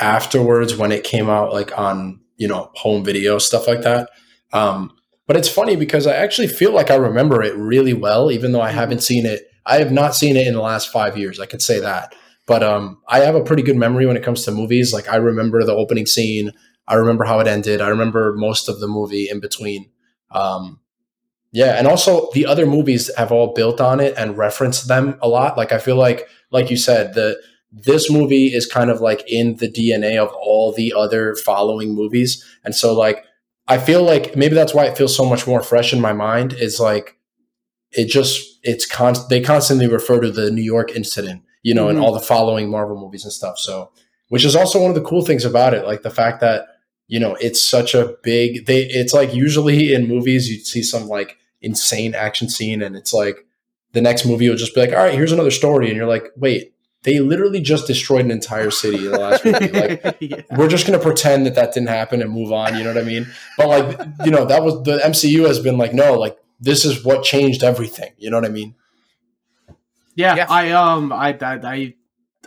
[0.00, 4.10] afterwards when it came out, like on you know home video stuff like that.
[4.52, 4.92] Um,
[5.26, 8.60] but it's funny because I actually feel like I remember it really well, even though
[8.60, 9.46] I haven't seen it.
[9.66, 11.38] I have not seen it in the last five years.
[11.38, 12.14] I could say that,
[12.46, 14.92] but um, I have a pretty good memory when it comes to movies.
[14.92, 16.52] Like I remember the opening scene.
[16.88, 17.80] I remember how it ended.
[17.80, 19.90] I remember most of the movie in between.
[20.32, 20.80] Um,
[21.52, 25.28] yeah, and also the other movies have all built on it and referenced them a
[25.28, 25.56] lot.
[25.56, 27.40] Like I feel like, like you said, the
[27.72, 32.44] this movie is kind of like in the DNA of all the other following movies,
[32.64, 33.24] and so like
[33.68, 36.52] I feel like maybe that's why it feels so much more fresh in my mind.
[36.54, 37.16] Is like
[37.92, 41.90] it just it's con they constantly refer to the New York incident, you know, Mhm.
[41.90, 43.58] and all the following Marvel movies and stuff.
[43.58, 43.90] So,
[44.28, 46.66] which is also one of the cool things about it, like the fact that
[47.08, 48.66] you know it's such a big.
[48.66, 53.12] They it's like usually in movies you'd see some like insane action scene, and it's
[53.12, 53.44] like
[53.92, 56.30] the next movie will just be like, all right, here's another story, and you're like,
[56.36, 59.68] wait, they literally just destroyed an entire city in the last movie.
[59.72, 60.42] Like Yeah.
[60.56, 62.76] we're just going to pretend that that didn't happen and move on.
[62.76, 63.26] You know what I mean?
[63.56, 67.02] But like, you know, that was the MCU has been like, no, like this is
[67.04, 68.12] what changed everything.
[68.18, 68.74] You know what I mean?
[70.14, 70.46] Yeah, Yeah.
[70.48, 71.94] I um I, I I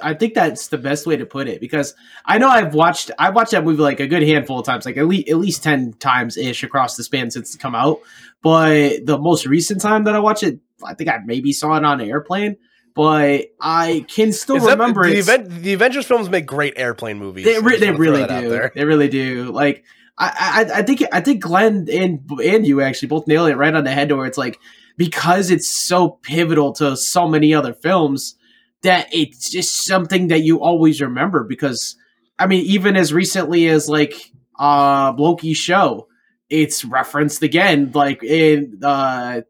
[0.02, 1.94] I think that's the best way to put it because
[2.26, 4.98] I know I've watched I watched that movie like a good handful of times, like
[4.98, 8.00] at least at least ten times ish across the span since it's come out.
[8.42, 11.86] But the most recent time that I watched it, I think I maybe saw it
[11.86, 12.58] on an airplane.
[12.96, 17.46] But I can still that- remember the, event, the Avengers films make great airplane movies.
[17.46, 18.70] They, re- they really do.
[18.76, 19.52] They really do.
[19.52, 19.84] Like
[20.18, 23.74] I, I, I think I think Glenn and and you actually both nailed it right
[23.74, 24.12] on the head.
[24.12, 24.60] Where it's like
[24.96, 28.36] because it's so pivotal to so many other films
[28.84, 31.44] that it's just something that you always remember.
[31.44, 31.96] Because
[32.38, 34.14] I mean, even as recently as like
[34.60, 36.08] uh Loki's show,
[36.48, 39.42] it's referenced again, like in uh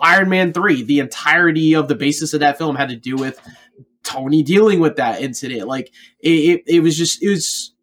[0.00, 0.82] Iron Man three.
[0.82, 3.40] The entirety of the basis of that film had to do with
[4.02, 5.66] Tony dealing with that incident.
[5.66, 7.74] Like it, it, it was just it was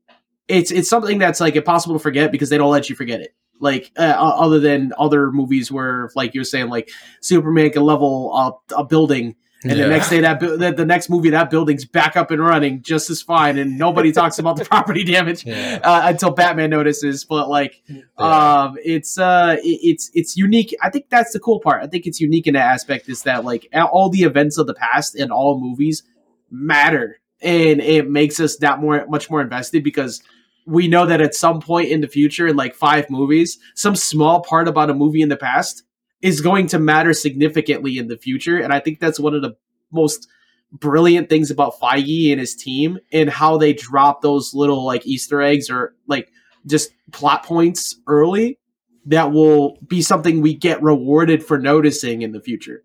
[0.47, 3.35] it's it's something that's like impossible to forget because they don't let you forget it.
[3.59, 6.89] Like uh, other than other movies where, like you were saying, like
[7.21, 11.29] Superman can level a building, and the next day that bu- the, the next movie
[11.31, 15.03] that building's back up and running just as fine, and nobody talks about the property
[15.03, 15.79] damage Yeah.
[15.83, 17.23] uh, until Batman notices.
[17.25, 18.01] But like, Yeah.
[18.17, 20.75] um, it's uh, it- it's it's unique.
[20.81, 21.83] I think that's the cool part.
[21.83, 24.73] I think it's unique in that aspect is that like all the events of the
[24.73, 26.03] past and all movies
[26.51, 30.21] matter, and it makes us that more much more invested because
[30.65, 34.41] we know that at some point in the future, in like five movies, some small
[34.41, 35.83] part about a movie in the past
[36.23, 39.55] is going to matter significantly in the future, and I think that's one of the
[39.91, 40.27] most
[40.71, 45.41] brilliant things about Feige and his team and how they drop those little like Easter
[45.41, 46.31] eggs or like
[46.65, 48.57] just plot points early
[49.05, 52.83] that will be something we get rewarded for noticing in the future.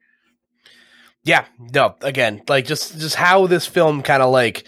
[1.24, 4.64] Yeah, no, again, like just just how this film kind of like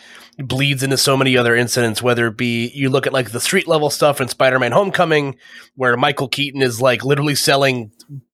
[0.46, 3.66] bleeds into so many other incidents, whether it be you look at like the street
[3.66, 5.36] level stuff in Spider-Man Homecoming,
[5.76, 7.92] where Michael Keaton is like literally selling,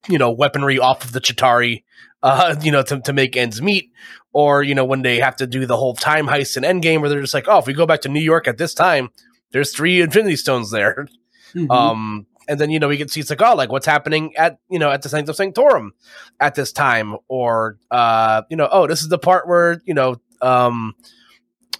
[0.08, 1.84] you know, weaponry off of the Chitauri,
[2.22, 3.90] uh, you know, to, to make ends meet.
[4.32, 7.08] Or, you know, when they have to do the whole time heist in Endgame where
[7.08, 9.08] they're just like, oh, if we go back to New York at this time,
[9.52, 11.08] there's three Infinity Stones there.
[11.54, 11.70] Mhm.
[11.70, 14.58] Um, and then you know we can see it's like oh like what's happening at
[14.68, 15.94] you know at the Sanctum Sanctorum
[16.38, 20.20] at this time, or uh, you know oh this is the part where you know
[20.42, 20.94] um,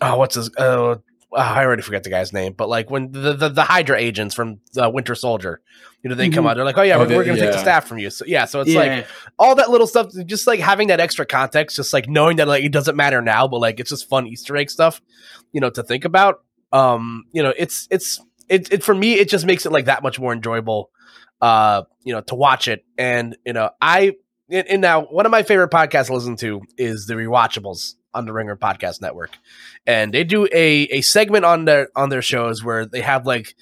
[0.00, 0.96] oh what's his uh,
[1.35, 4.61] I already forget the guy's name, but like when the the, the Hydra agents from
[4.80, 5.61] uh, Winter Soldier,
[6.02, 6.50] you know they come Mhm.
[6.50, 8.11] out they're like oh yeah Oh, we're, they- we're gonna take the staff from you,
[8.11, 8.80] so yeah so it's yeah.
[8.80, 9.06] like
[9.38, 12.64] all that little stuff, just like having that extra context, just like knowing that like
[12.64, 15.00] it doesn't matter now, but like it's just fun Easter egg stuff,
[15.52, 16.42] you know, to think about.
[16.72, 20.02] Um, you know, it's it's it, it for me, it just makes it like that
[20.02, 20.90] much more enjoyable,
[21.40, 22.85] uh, you know, to watch it.
[22.96, 24.12] And you know, I
[24.48, 28.24] and, and now one of my favorite podcasts to listen to is the Rewatchables on
[28.24, 29.37] the Ringer Podcast Network,
[29.87, 33.55] and they do a a segment on their on their shows where they have like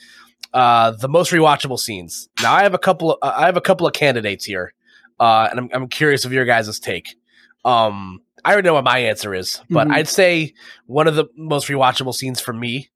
[0.52, 2.28] uh the most rewatchable scenes.
[2.42, 4.72] Now I have a couple of, I have a couple of candidates here,
[5.20, 7.16] uh, and I'm I'm curious of your guys' take.
[7.64, 9.92] Um, I already know what my answer is, but Mhm.
[9.94, 10.54] I'd say
[10.86, 12.90] one of the most rewatchable scenes for me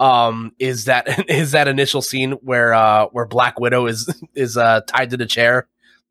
[0.00, 4.80] um is that is that initial scene where uh where Black Widow is is uh
[4.88, 5.68] tied to the chair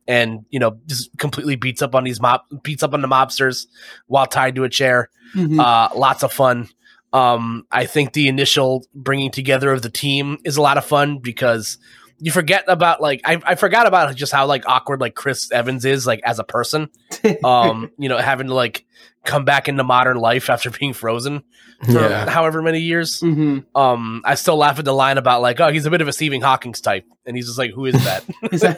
[0.07, 3.67] and you know just completely beats up on these mob beats up on the mobsters
[4.07, 5.59] while tied to a chair Mhm.
[5.59, 6.67] uh lots of fun
[7.13, 11.19] um i think the initial bringing together of the team is a lot of fun
[11.19, 11.77] because
[12.25, 15.83] you forget about like I, I forgot about just how like awkward like chris evans
[15.83, 16.89] is like as a person
[17.43, 18.85] um you know having to like
[19.25, 21.43] come back into modern life after being frozen
[21.85, 22.29] for Yeah.
[22.29, 23.65] however many years Mhm.
[23.75, 26.13] um i still laugh at the line about like oh he's a bit of a
[26.13, 28.77] stephen hawking's type and he's just like who is that Is that-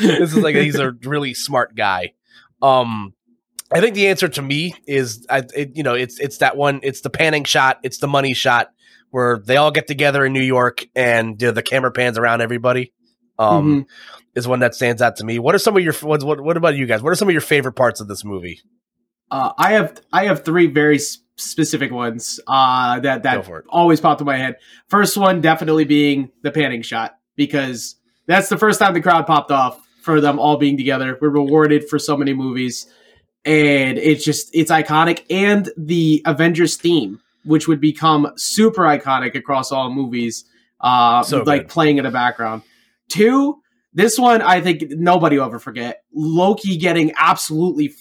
[0.00, 2.12] this is like he's a really smart guy.
[2.62, 3.14] Um,
[3.72, 6.80] I think the answer to me is, I, it, you know, it's it's that one.
[6.82, 7.78] It's the panning shot.
[7.84, 8.70] It's the money shot
[9.10, 12.40] where they all get together in New York and you know, the camera pans around
[12.40, 12.92] everybody.
[13.38, 13.86] Um,
[14.34, 15.38] is one that stands out to me.
[15.38, 17.02] What are some of your what, what what about you guys?
[17.02, 18.60] What are some of your favorite parts of this movie?
[19.30, 20.98] Uh, I have I have three very
[21.36, 24.56] specific ones uh, that that always popped in my head.
[24.88, 27.96] First one definitely being the panning shot because
[28.26, 31.18] that's the first time the crowd popped off for them all being together.
[31.20, 32.86] We're rewarded for so many movies,
[33.44, 35.24] and it's just it's iconic.
[35.30, 40.44] And the Avengers theme, which would become super iconic across all movies,
[40.80, 41.68] uh, So like good.
[41.68, 42.62] playing in the background.
[43.08, 43.60] Two,
[43.94, 46.02] this one I think nobody will ever forget.
[46.14, 47.94] Loki getting absolutely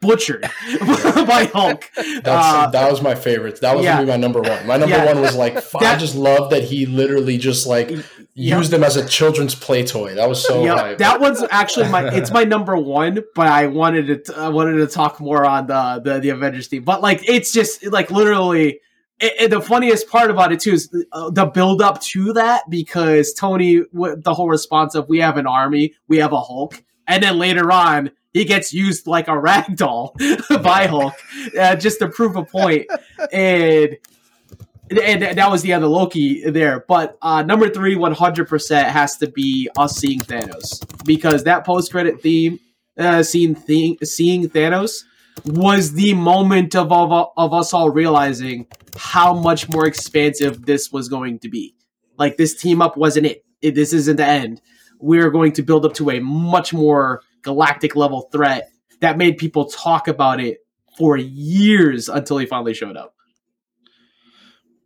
[0.00, 0.42] butchered
[0.80, 1.90] by Hulk.
[1.96, 3.60] That's Uh, that was my favorite.
[3.62, 3.94] That was yeah.
[3.94, 4.66] gonna be my number one.
[4.66, 5.06] My number Yeah.
[5.06, 7.90] one was like f- I That- just love that he literally just like
[8.36, 10.14] Used them as a children's play toy.
[10.16, 14.24] That was so yeah, that one's actually my it's my number one, but I wanted
[14.24, 16.82] to I wanted to talk more on the the, the Avengers team.
[16.82, 18.80] But like it's just like literally
[19.20, 22.68] it, it- the funniest part about it too is uh, the build up to that
[22.68, 27.22] because Tony the whole response of we have an army, we have a Hulk, and
[27.22, 30.16] then later on he gets used like a rag doll
[30.60, 31.14] by Hulk
[31.56, 32.86] uh, just to prove a point.
[33.32, 33.96] And
[34.90, 36.84] and that was the other Loki there.
[36.86, 41.64] But uh, number three, one hundred percent, has to be us seeing Thanos because that
[41.64, 42.60] post credit theme,
[42.98, 45.04] uh, seeing thing, seeing Thanos
[45.44, 48.66] was the moment of, of of us all realizing
[48.96, 51.74] how much more expansive this was going to be.
[52.18, 53.44] Like this team up wasn't it.
[53.62, 54.60] it this isn't the end.
[55.00, 58.70] We're going to build up to a much more galactic level threat
[59.00, 60.58] that made people talk about it
[60.96, 63.13] for years until he finally showed up.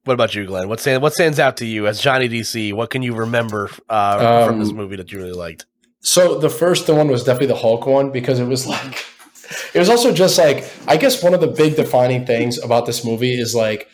[0.08, 0.70] What about you, Glenn?
[0.70, 2.72] What stands what stands out to you as Johnny DC?
[2.72, 5.66] What can you remember uh, from this Um, movie that you really liked?
[6.00, 9.04] So the first the one was definitely the Hulk one because it was like
[9.74, 13.04] it was also just like I guess one of the big defining things about this
[13.04, 13.86] movie is like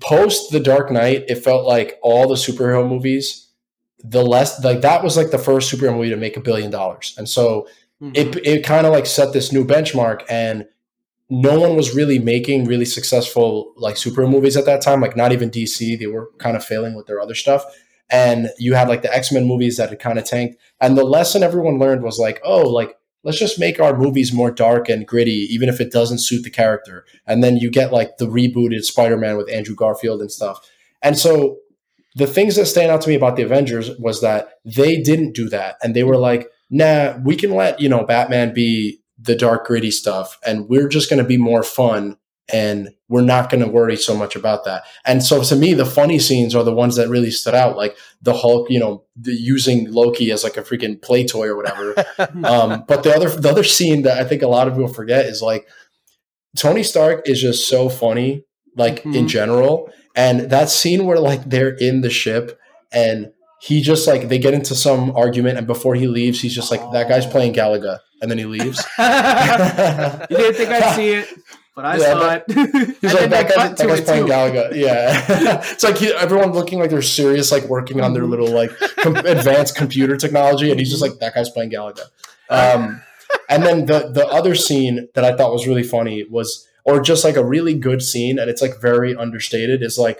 [0.00, 3.48] post the Dark Knight, it felt like all the superhero movies,
[4.02, 7.14] the less like that was like the first superhero movie to make a billion dollars.
[7.16, 7.68] And so
[8.12, 10.66] it it kind of like set this new benchmark and
[11.30, 15.30] no one was really making really successful like superhero movies at that time like not
[15.30, 17.64] even dc they were kind of failing with their other stuff.
[18.12, 20.60] And you had like the x-men movies that had kind of tanked.
[20.80, 24.50] And the lesson everyone learned was like oh like let's just make our movies more
[24.50, 27.06] dark and gritty even if it doesn't suit the character.
[27.26, 30.68] And then you get like the rebooted spider-man with andrew garfield and stuff.
[31.00, 31.58] And so
[32.16, 35.48] the things that stand out to me about the avengers was that they didn't do
[35.50, 35.76] that.
[35.82, 39.90] And they were like nah we can let you know batman be the dark gritty
[39.90, 42.16] stuff and we're just going to be more fun
[42.52, 45.84] and we're not going to worry so much about that and so to me the
[45.86, 49.32] funny scenes are the ones that really stood out like the hulk you know the,
[49.32, 51.94] using loki as like a freaking play toy or whatever
[52.44, 55.26] um, but the other the other scene that i think a lot of people forget
[55.26, 55.68] is like
[56.56, 58.44] tony stark is just so funny
[58.76, 59.28] like in Mhm.
[59.28, 62.58] general and that scene where like they're in the ship
[62.92, 63.30] and
[63.60, 66.80] he just like they get into some argument and before he leaves he's just like
[66.92, 71.28] that guy's playing galaga and then he leaves you didn't think I'd see it,
[71.74, 72.44] but I Yeah, saw it.
[73.00, 74.32] He's like that, guy, that guy's playing too.
[74.32, 74.74] Galaga.
[74.74, 78.70] Yeah, it's like he, everyone looking like they're serious, like working on their little like
[78.98, 82.02] com- advanced computer technology, and he's just like that guy's playing Galaga.
[82.50, 83.00] Um,
[83.48, 87.24] and then the the other scene that I thought was really funny was, or just
[87.24, 89.82] like a really good scene, and it's like very understated.
[89.82, 90.18] Is like,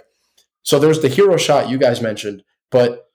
[0.63, 3.10] so there's the hero shot you guys mentioned, but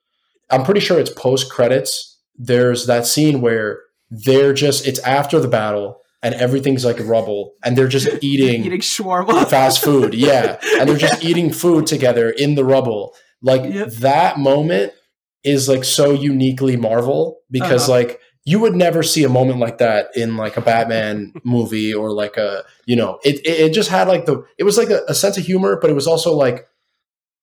[0.50, 2.18] I'm pretty sure it's post credits.
[2.36, 3.80] There's that scene where
[4.10, 8.80] they're just it's after the battle and everything's like rubble, and they're just eating Eating
[8.80, 9.48] shawarma.
[9.48, 13.88] fast food yeah and they're just eating food together in the rubble like Yep.
[14.00, 14.92] that moment
[15.44, 17.98] is like so uniquely marvel because Uh-huh.
[17.98, 22.12] like you would never see a moment like that in like a Batman movie or
[22.12, 25.02] like a you know it it, it just had like the it was like a,
[25.08, 26.66] a, sense of humor, but it was also like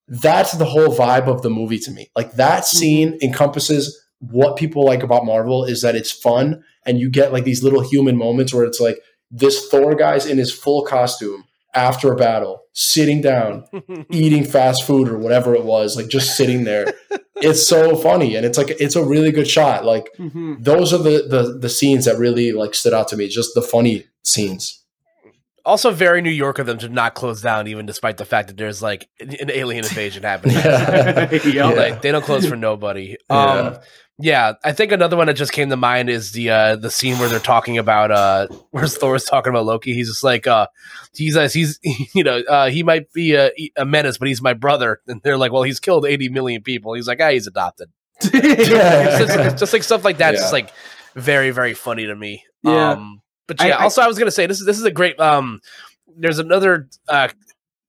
[0.08, 2.10] that's the whole vibe of the movie to me.
[2.16, 2.78] Like that mm-hmm.
[2.78, 7.44] scene encompasses what people like about Marvel is that it's fun and you get like
[7.44, 8.98] these little human moments where it's like
[9.32, 13.66] this Thor guy's in his full costume after a battle, sitting down,
[14.12, 16.94] eating fast food or whatever it was, like just sitting there.
[17.38, 19.86] it's so funny and it's like it's a really good shot.
[19.86, 20.56] Like mm-hmm.
[20.60, 23.62] those are the, the the scenes that really like stood out to me, just the
[23.62, 24.83] funny scenes.
[25.66, 28.58] Also, very New York of them to not close down, even despite the fact that
[28.58, 30.56] there's like an alien invasion happening.
[30.58, 31.32] yeah.
[31.46, 31.68] yeah.
[31.68, 33.18] Like they don't close for nobody.
[33.30, 33.78] Um,
[34.20, 37.18] yeah, I think another one that just came to mind is the uh the scene
[37.18, 39.94] where they're talking about uh where Thor's talking about Loki.
[39.96, 40.68] He's just like uh
[41.16, 41.80] he's uh, he's
[42.14, 45.02] you know uh he might be a, a menace, but he's my brother.
[45.08, 46.94] And they're like, well, he's killed eighty million people.
[46.94, 47.90] He's like, ah, he's adopted.
[48.22, 50.36] it's, just, it's, just, like stuff like that.
[50.36, 50.40] Yeah.
[50.42, 50.72] Just like
[51.16, 52.44] very very funny to me.
[52.62, 52.92] Yeah.
[52.92, 53.78] Um, but yeah.
[53.78, 55.62] I, also, I was gonna say this is this is a great um.
[56.16, 57.30] There's another uh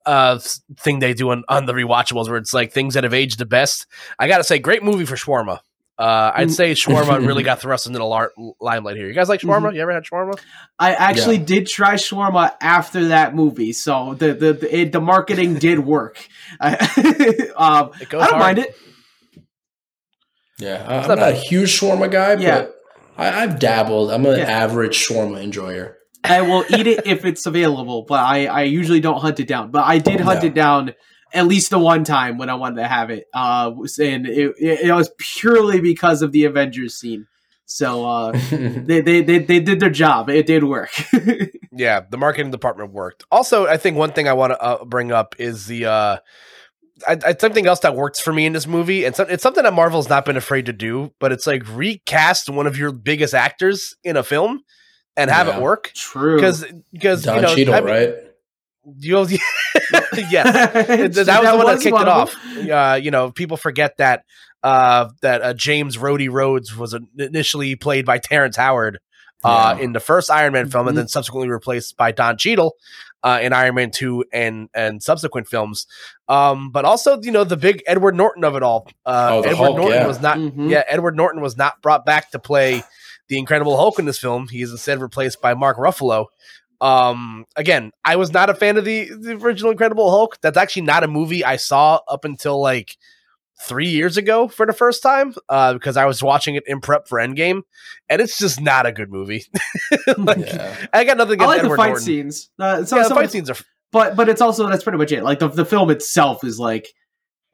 [0.07, 0.39] uh
[0.79, 3.47] thing they do on, on the rewatchables where it's like things that have aged the
[3.47, 3.87] best.
[4.19, 5.61] I gotta say, great movie for shawarma.
[5.97, 9.07] Uh, I'd say shawarma really got thrust into the lar- limelight here.
[9.07, 9.67] You guys like shawarma?
[9.67, 9.77] Mm-hmm.
[9.77, 10.41] You ever had shawarma?
[10.79, 11.45] I actually yeah.
[11.45, 16.27] did try shawarma after that movie, so the the the, it, the marketing did work.
[16.61, 16.75] um,
[17.57, 18.39] I don't hard.
[18.39, 18.77] mind it.
[20.59, 22.63] Yeah, I'm not, not a huge shawarma guy, yeah.
[22.63, 22.77] but
[23.17, 24.11] I, have dabbled.
[24.11, 24.45] I'm an yeah.
[24.45, 25.99] average shawarma enjoyer.
[26.25, 29.71] I will eat it if it's available, but I, I usually don't hunt it down.
[29.71, 30.49] But I did hunt yeah.
[30.49, 30.95] it down
[31.35, 33.27] at least the one time when I wanted to have it.
[33.35, 37.27] Uh, and it, it, it was purely because of the Avengers scene.
[37.67, 40.29] So uh, they, they, they they did their job.
[40.29, 40.91] It did work.
[41.73, 43.25] yeah, the marketing department worked.
[43.31, 46.17] Also, I think one thing I want to uh, bring up is the uh,
[47.07, 49.65] I, I, something else that works for me in this movie, and so, it's something
[49.65, 51.13] that Marvel's not been afraid to do.
[51.19, 54.63] But it's like recast one of your biggest actors in a film
[55.17, 55.91] and have yeah, it work.
[55.95, 58.15] True, because because Don you know, Cheadle, I mean, right?
[58.99, 62.37] You, yes, that, was the one that kicked it off.
[62.57, 64.25] Uh, you know, people forget that
[64.63, 68.99] uh, that uh, James Rhodey Rhodes was initially played by Terrence Howard
[69.43, 69.85] uh, yeah.
[69.85, 70.89] in the first Iron Man film, mm-hmm.
[70.91, 72.75] and then subsequently replaced by Don Cheadle
[73.25, 75.87] uh, in Iron Man two and and subsequent films.
[76.29, 78.87] Um, but also, you know, the big Edward Norton of it all.
[79.05, 80.07] Uh, oh, Edward Hulk, Norton yeah.
[80.07, 80.39] was not.
[80.39, 80.69] Mm-hmm.
[80.69, 82.85] Yeah, Edward Norton was not brought back to play
[83.29, 84.49] the Incredible Hulk in this film.
[84.49, 86.27] He is instead replaced by Mark Ruffalo.
[86.81, 90.39] Um, again, I was not a fan of the, the original Incredible Hulk.
[90.43, 92.99] That's actually not a movie I saw up until like
[93.65, 97.09] three years ago for the first time uh, because I was watching it in prep
[97.09, 97.63] for Endgame,
[98.09, 99.45] and it's just not a good movie.
[100.19, 100.87] like, yeah.
[100.93, 101.41] I got nothing.
[101.41, 102.05] I like Edward the fight Norton.
[102.05, 102.51] scenes.
[102.59, 103.57] Uh, so, yeah, the fight scenes are,
[103.93, 105.23] but but it's also that's pretty much it.
[105.23, 106.89] Like the the film itself is like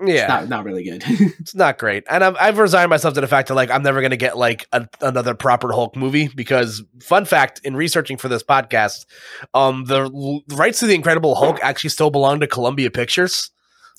[0.02, 1.04] yeah, not, not really good.
[1.08, 4.00] it's not great, and I've, I've resigned myself to the fact that like I'm never
[4.00, 8.28] going to get like a, another proper Hulk movie because fun fact in researching for
[8.28, 9.04] this podcast,
[9.52, 13.50] um, the l- rights to the Incredible Hulk actually still belong to Columbia Pictures.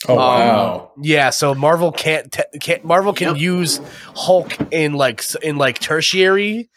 [0.08, 0.92] Oh um, wow!
[1.02, 3.38] Yeah, so Marvel can't te- can't Marvel can yep.
[3.38, 3.80] use
[4.16, 6.70] Hulk in like in like tertiary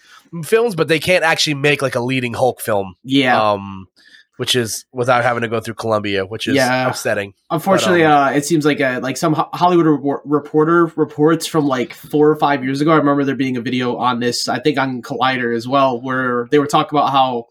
[0.42, 2.94] films, but they can't actually make like a leading Hulk film.
[3.02, 3.40] Yeah.
[3.40, 3.88] Um,
[4.36, 6.88] which is without having to go through Columbia, which is yeah.
[6.88, 7.34] upsetting.
[7.50, 11.66] Unfortunately, but, um, uh, it seems like a, like some Hollywood re- reporter reports from
[11.66, 12.90] like four or five years ago.
[12.90, 16.48] I remember there being a video on this, I think on Collider as well, where
[16.50, 17.46] they were talking about how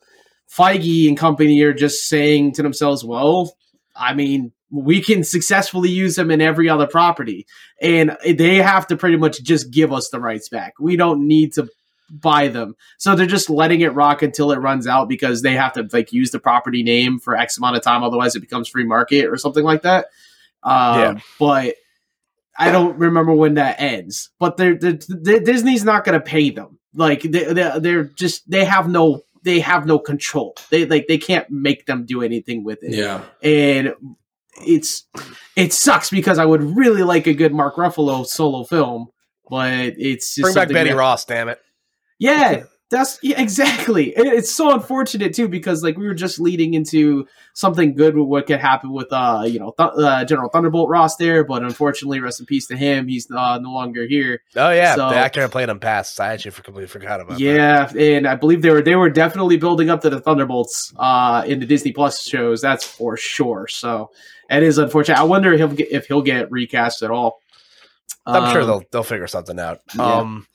[0.52, 3.56] Feige and company are just saying to themselves, "Well,
[3.96, 7.46] I mean, we can successfully use them in every other property,
[7.82, 10.74] and they have to pretty much just give us the rights back.
[10.80, 11.70] We don't need to
[12.10, 12.76] buy them.
[12.98, 16.12] So they're just letting it rock until it runs out because they have to like
[16.12, 19.38] use the property name for X amount of time, otherwise it becomes free market or
[19.38, 20.08] something like that.
[20.64, 21.20] Um, yeah.
[21.40, 21.76] But
[22.58, 24.30] I don't remember when that ends.
[24.40, 26.80] But they're, they're, they're Disney's not going to pay them.
[26.94, 30.56] Like they, they're, they're just they have no they have no control.
[30.70, 32.94] They like they can't make them do anything with it.
[32.94, 33.94] Yeah, and
[34.66, 35.06] it's
[35.56, 39.08] it sucks because I would really like a good Mark Ruffalo solo film,
[39.50, 41.26] but it's just bring back Betty that, Ross.
[41.26, 41.60] Damn it!
[42.20, 42.64] Yeah,
[42.94, 44.14] that's yeah, exactly.
[44.16, 48.46] It's so unfortunate too because like we were just leading into something good with what
[48.46, 52.40] could happen with uh you know th- uh, General Thunderbolt Ross there, but unfortunately, rest
[52.40, 53.08] in peace to him.
[53.08, 54.42] He's uh, no longer here.
[54.56, 56.20] Oh yeah, so, the actor who played him passed.
[56.20, 57.40] I actually completely forgot about.
[57.40, 57.98] Yeah, that.
[57.98, 61.60] and I believe they were they were definitely building up to the Thunderbolts uh in
[61.60, 62.62] the Disney Plus shows.
[62.62, 63.68] That's for sure.
[63.68, 64.12] So
[64.50, 65.18] it is unfortunate.
[65.18, 67.40] I wonder if he'll get, if he'll get recast at all.
[68.26, 69.80] I'm um, sure they'll they'll figure something out.
[69.96, 70.04] Yeah.
[70.04, 70.48] Um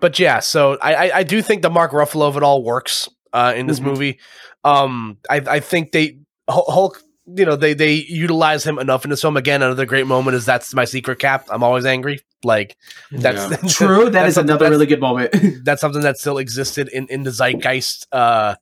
[0.00, 3.08] but yeah, so I, I, I do think the Mark Ruffalo of it all works
[3.32, 3.88] uh, in this mm-hmm.
[3.88, 4.18] movie.
[4.64, 6.18] Um, I I think they
[6.50, 9.36] Hulk, you know, they they utilize him enough in this film.
[9.36, 11.46] Again, another great moment is that's my secret cap.
[11.50, 12.20] I'm always angry.
[12.42, 12.76] Like
[13.10, 13.56] that's, Yeah.
[13.68, 14.04] True.
[14.04, 15.34] That that's is another really good moment.
[15.64, 18.56] that's something that still existed in, in the zeitgeist uh,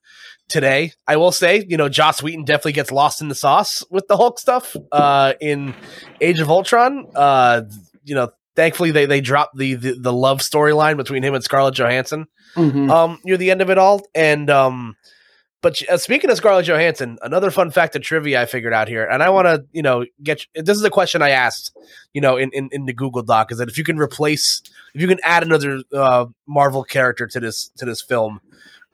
[0.48, 0.92] today.
[1.06, 4.16] I will say, you know, Joss Whedon definitely gets lost in the sauce with the
[4.16, 5.74] Hulk stuff uh, in
[6.20, 7.06] Age of Ultron.
[7.14, 7.62] Uh,
[8.04, 11.74] you know, thankfully they they dropped the the, the love storyline between him and Scarlett
[11.74, 12.90] Johansson Mhm.
[12.90, 14.96] um near the end of it all and um
[15.60, 19.04] but uh, speaking of Scarlett Johansson, another fun fact of trivia I figured out here,
[19.04, 21.76] and I want to, you know, get this is a question I asked,
[22.14, 24.62] you know, in, in, in the Google Doc, is that if you can replace,
[24.94, 28.40] if you can add another uh, Marvel character to this to this film,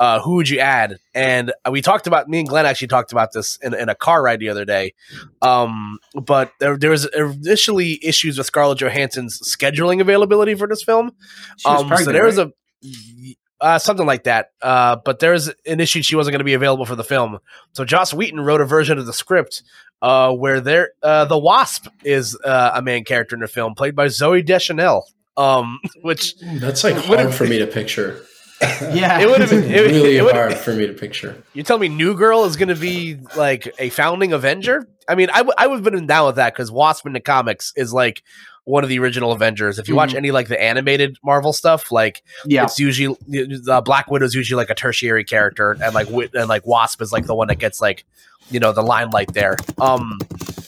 [0.01, 0.99] uh, who would you add?
[1.15, 3.95] And uh, we talked about me and Glenn actually talked about this in, in a
[3.95, 4.95] car ride the other day.
[5.43, 11.13] Um, but there there was initially issues with Scarlett Johansson's scheduling availability for this film.
[11.59, 12.49] She was Um, so there was right?
[12.49, 14.51] a uh, something like that.
[14.61, 17.39] Uh, but there was an issue she wasn't going to be available for the film.
[17.73, 19.63] So Joss Whedon wrote a version of the script
[20.03, 23.97] uh, where there uh, the Wasp is uh, a main character in the film, played
[23.97, 25.07] by Zooey Deschanel.
[25.37, 28.25] Um, which That's like hard for me to picture.
[28.93, 31.43] yeah, it would've been- it- really it would've- hard for me to picture.
[31.55, 34.87] you tell me New Girl is going to be like a founding Avenger.
[35.09, 37.21] I mean, I w- I would have been down with that because Wasp in the
[37.21, 38.23] comics is like
[38.65, 39.79] one of the original Avengers.
[39.79, 40.17] If you watch Mhm.
[40.17, 42.65] any like the animated Marvel stuff, like yeah.
[42.65, 46.49] it's usually the Black Widow is usually like a tertiary character, and like Wi- and
[46.49, 48.05] like Wasp is like the one that gets like
[48.51, 49.57] you know the limelight there.
[49.81, 50.19] Um,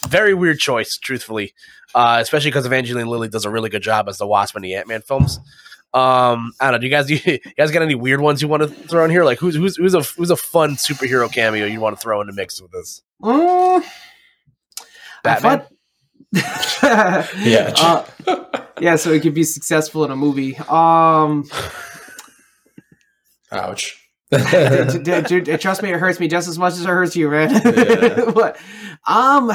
[0.08, 1.54] very weird choice, truthfully,
[1.94, 4.74] uh, especially because Evangeline Lilly does a really good job as the Wasp in the
[4.74, 5.40] Ant Man films.
[5.94, 6.78] Um, I don't know.
[6.78, 9.10] Do you guys do you, guys got any weird ones you want to throw in
[9.10, 9.24] here?
[9.24, 12.26] Like who's who's who's a who's a fun superhero cameo you want to throw in
[12.26, 13.02] the mix with this?
[13.22, 13.84] Mm,
[15.22, 15.60] Batman.
[15.60, 15.72] thought-
[17.38, 17.72] Yeah.
[17.78, 18.04] Uh,
[18.80, 20.56] yeah, so it could be successful in a movie.
[20.68, 21.48] Um,
[23.52, 24.02] Ouch.
[24.30, 27.30] dude, dude, dude, trust me, it hurts me just as much as it hurts you,
[27.30, 27.50] man.
[27.64, 28.30] Yeah.
[28.34, 28.56] but,
[29.06, 29.52] um,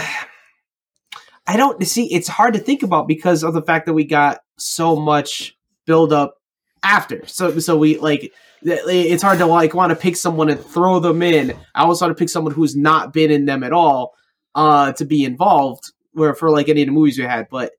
[1.46, 2.12] I don't see.
[2.14, 5.56] It's hard to think about because of the fact that we got so much
[5.86, 6.36] build up
[6.84, 7.26] after.
[7.28, 8.34] So, so we like.
[8.64, 11.58] It's hard to like want to pick someone and throw them in.
[11.74, 14.14] I also want to pick someone who's not been in them at all
[14.54, 15.92] uh, to be involved.
[16.14, 17.72] Where for like any of the movies we had, but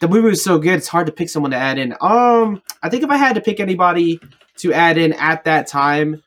[0.00, 1.92] the movie was so good, it's hard to pick someone to add in.
[2.00, 4.20] Um, I think if I had to pick anybody
[4.58, 6.22] to add in at that time,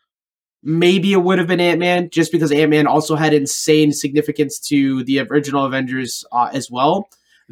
[0.61, 4.59] maybe it would have been Ant Man, just because Ant Man also had insane significance
[4.59, 7.09] to the original Avengers uh, as well.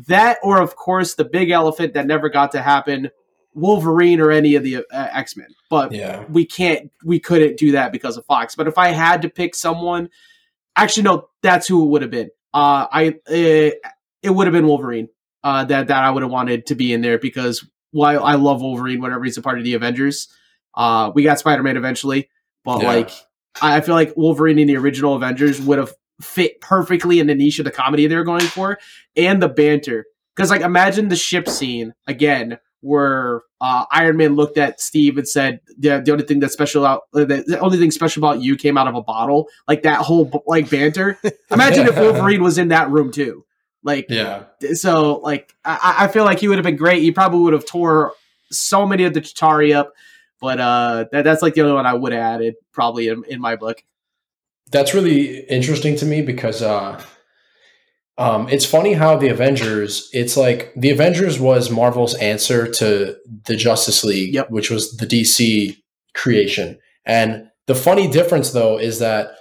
[0.07, 3.09] That, or of course, the big elephant that never got to happen,
[3.58, 5.47] Wolverine or any of the uh, X Men.
[5.70, 6.24] But Yeah.
[6.30, 8.55] we can't, we couldn't do that because of Fox.
[8.55, 10.10] But if I had to pick someone,
[10.76, 12.30] actually, no, that's who it would have been.
[12.53, 13.72] Uh, I uh,
[14.24, 15.10] it would have been Wolverine.
[15.43, 18.62] Uh, that that I would have wanted to be in there because while I love
[18.62, 20.28] Wolverine whenever he's a part of the Avengers,
[20.76, 22.30] uh, we got Spider Man eventually,
[22.66, 22.88] but Yeah.
[22.88, 23.10] like
[23.62, 27.36] I I feel like Wolverine in the original Avengers would have fit perfectly in the
[27.36, 28.78] niche of the comedy they were going for
[29.16, 30.05] and the banter.
[30.36, 32.58] Because like imagine the ship scene again
[32.88, 36.86] where uh, Iron Man looked at Steve and said, "the the only thing that's special
[36.86, 39.84] out uh, the, the only thing special about you came out of a bottle." Like
[39.84, 41.20] that whole like banter.
[41.52, 43.44] Imagine if Wolverine was in that room too.
[43.84, 44.44] Like Yeah.
[44.74, 47.02] so like I, I feel like he would have been great.
[47.02, 48.14] He probably would have tore
[48.52, 49.94] so many of the Chitauri up,
[50.40, 53.42] but uh, that, that's like the only one I would have added probably in, in
[53.42, 53.84] my book.
[54.72, 57.02] That's really interesting to me because uh
[58.18, 63.15] um it's funny how the Avengers it's like the Avengers was Marvel's answer to
[63.45, 64.49] the Justice League, Yep.
[64.51, 65.78] which was the DC
[66.13, 66.80] creation.
[67.05, 69.32] And the funny difference though is that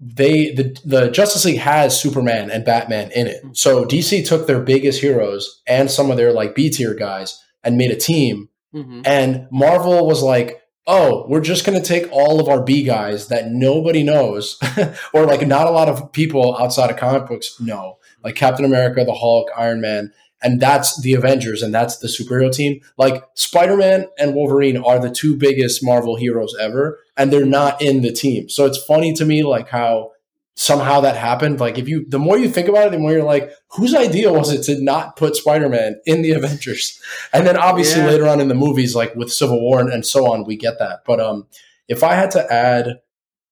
[0.00, 3.42] they the, the Justice League has Superman and Batman in it.
[3.54, 7.76] So DC took their biggest heroes and some of their like B tier guys and
[7.76, 9.00] made a team Mm-hmm.
[9.06, 13.28] and Marvel was like, oh, we're just going to take all of our B guys
[13.28, 14.58] that nobody knows,
[15.12, 19.04] or like not a lot of people outside of comic books know, like Captain America,
[19.04, 20.12] the Hulk, Iron Man.
[20.40, 22.80] And that's the Avengers, and that's the superhero team.
[22.96, 27.82] Like Spider Man and Wolverine are the two biggest Marvel heroes ever, and they're not
[27.82, 28.48] in the team.
[28.48, 30.12] So it's funny to me, like how
[30.60, 31.60] somehow that happened.
[31.60, 34.32] Like if you, the more you think about it, the more you're like, whose idea
[34.32, 37.00] was it to not put Spider Man in the Avengers?
[37.32, 38.08] And then obviously Yeah.
[38.08, 40.80] later on in the movies, like with Civil War and, and so on, we get
[40.80, 41.04] that.
[41.06, 41.46] But um,
[41.86, 42.98] if I had to add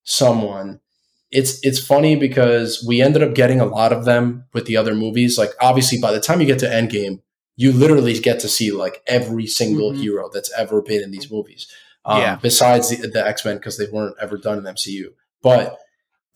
[0.05, 0.81] someone,
[1.31, 4.95] it's it's funny because we ended up getting a lot of them with the other
[4.95, 5.37] movies.
[5.39, 7.21] Like obviously, by the time you get to Endgame,
[7.57, 10.01] you literally get to see like every single Mhm.
[10.01, 11.67] hero that's ever been in these movies.
[12.05, 12.39] Um, Yeah.
[12.41, 15.79] Besides the, the X Men because they weren't ever done in MCU, but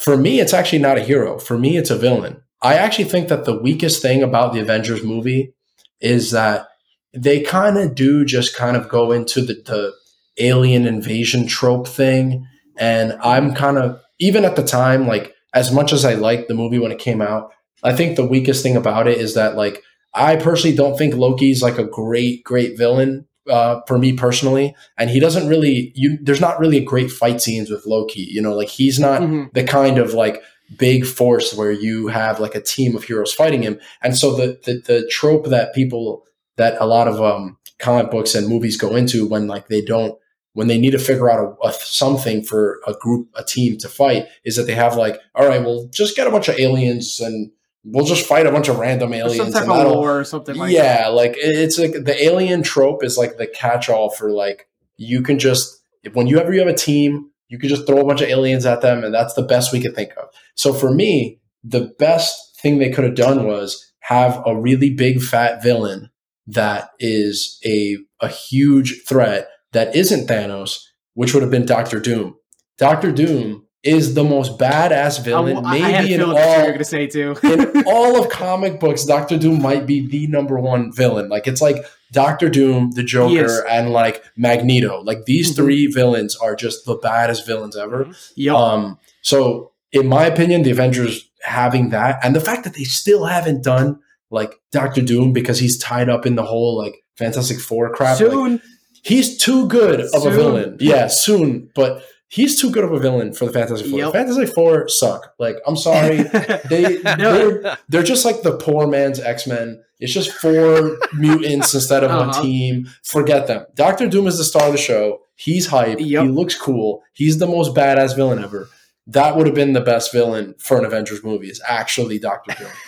[0.01, 1.39] for me, it's actually not a hero.
[1.39, 2.43] For me, it's a villain.
[2.63, 5.53] I actually think that the weakest thing about the Avengers movie
[6.01, 6.69] is that
[7.13, 9.93] they kind of do just kind of go into the, the
[10.39, 12.47] alien invasion trope thing.
[12.79, 16.55] And I'm kind of, even at the time, like, as much as I liked the
[16.55, 19.83] movie when it came out, I think the weakest thing about it is that, like,
[20.15, 25.11] I personally don't think Loki's like a great, great villain uh, for me personally, and
[25.11, 25.93] he doesn't really.
[25.95, 28.23] You there's not really a great fight scenes with Loki.
[28.23, 29.53] You know, like he's not Mhm.
[29.55, 30.43] the kind of like
[30.79, 33.81] big force where you have like a team of heroes fighting him.
[34.03, 36.25] And so the the, the trope that people
[36.57, 40.17] that a lot of um, comic books and movies go into when like they don't
[40.53, 43.89] when they need to figure out a, a something for a group a team to
[43.89, 47.19] fight is that they have like all right well just get a bunch of aliens
[47.21, 47.51] and
[47.85, 50.57] we'll just fight a bunch of random aliens some type and of lore or something
[50.57, 50.75] like that.
[50.75, 55.39] yeah, like it's like the alien trope is like the catch-all for like you can
[55.39, 58.29] just whenever you ever you have a team, you can just throw a bunch of
[58.29, 60.29] aliens at them, and that's the best we could think of.
[60.55, 65.21] So for me, the best thing they could have done was have a really big
[65.23, 66.11] fat villain
[66.47, 70.81] that is a a huge threat that isn't Thanos,
[71.15, 72.37] which would have been Doctor Doom.
[72.79, 76.51] Doctor Doom is the most badass I, villain, I a maybe in feeling that's what
[76.51, 77.37] you were all going to say too.
[77.43, 81.29] in all of comic books, Doctor Doom might be the number one villain.
[81.29, 81.77] Like it's like
[82.13, 85.01] Doctor Doom, the Joker, and like Magneto.
[85.03, 85.57] Like these Mhm.
[85.57, 88.09] three villains are just the baddest villains ever.
[88.35, 88.55] yep.
[88.55, 93.25] Um, so in my opinion, the Avengers having that and the fact that they still
[93.25, 93.99] haven't done
[94.31, 98.21] like Doctor Doom because he's tied up in the whole like Fantastic Four crap.
[98.21, 98.63] like, Soon.
[99.03, 100.77] he's too good of a villain.
[100.81, 103.99] Yeah, soon, but he's too good of a villain for the Fantastic Four.
[103.99, 104.13] Yep.
[104.15, 105.35] Fantastic Four suck.
[105.39, 106.19] Like I'm sorry.
[106.71, 109.83] They they're, they're just like the poor man's X Men.
[109.99, 112.41] It's just four mutants instead of Uh-huh.
[112.41, 112.89] a team.
[113.03, 113.67] Forget them.
[113.75, 115.21] Doctor Doom is the star of the show.
[115.37, 115.99] He's hype.
[116.01, 116.23] Yep.
[116.25, 117.03] He looks cool.
[117.13, 118.69] He's the most badass villain ever.
[119.07, 121.49] That would have been the best villain for an Avengers movie.
[121.49, 122.69] Is actually Doctor Doom.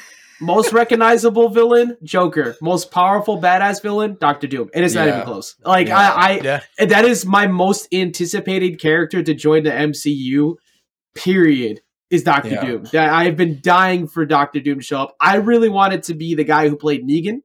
[0.43, 2.57] Most recognizable villain, Joker.
[2.61, 4.69] Most powerful, badass villain, Doctor Doom.
[4.75, 5.55] And It is not even close.
[5.65, 5.99] Like Yeah.
[5.99, 6.61] I, I Yeah.
[6.87, 10.57] that is my most anticipated character to join the MCU.
[11.15, 11.81] Period.
[12.11, 12.65] Is Doctor Yeah.
[12.65, 12.85] Doom?
[12.93, 15.17] That I've been dying for Doctor Doom to show up.
[15.21, 17.39] I really wanted to be the guy who played Negan,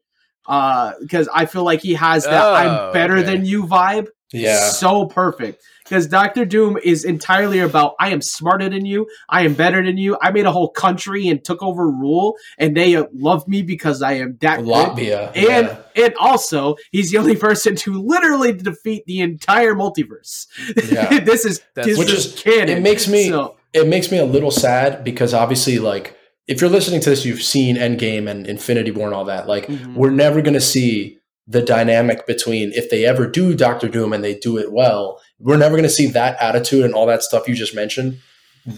[0.48, 3.24] uh, because I feel like he has that Oh, "I'm better okay.
[3.26, 4.08] than you" vibe.
[4.34, 4.60] Yeah.
[4.72, 5.62] so perfect.
[5.88, 9.98] Because Doctor Doom is entirely about I am smarter than you, I am better than
[9.98, 10.18] you.
[10.22, 14.02] I made a whole country and took over rule, and they uh, love me because
[14.02, 14.68] I am that good.
[14.68, 15.28] Latvia.
[15.36, 15.80] And yeah.
[15.96, 20.48] and also, he's the only person to literally defeat the entire multiverse.
[20.92, 21.20] Yeah.
[21.24, 22.70] this is That's- this Which is is- canon.
[22.78, 26.18] it makes me- so, it makes me a little sad because obviously like
[26.48, 29.68] if you're listening to this you've seen endgame and infinity war and all that like
[29.68, 29.94] Mhm.
[29.96, 34.24] we're never going to see the dynamic between if they ever do dr doom and
[34.24, 37.48] they do it well we're never going to see that attitude and all that stuff
[37.48, 38.20] you just mentioned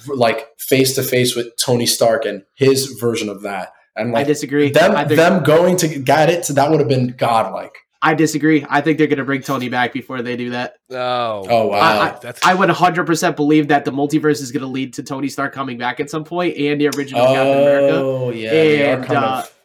[0.08, 4.70] like face to face with tony stark and his version of that and I disagree.
[4.72, 8.14] them I, think, them going to get it so that would have been godlike I
[8.14, 8.66] disagree.
[8.70, 10.76] I think they're going to bring Tony back before they do that.
[10.90, 11.80] Oh, oh wow
[12.16, 15.28] I- that's I would 100% believe that the multiverse is going to lead to Tony
[15.28, 17.96] Stark coming back at some point and the original Captain America.
[17.98, 19.59] oh yeah they are And, kind uh, of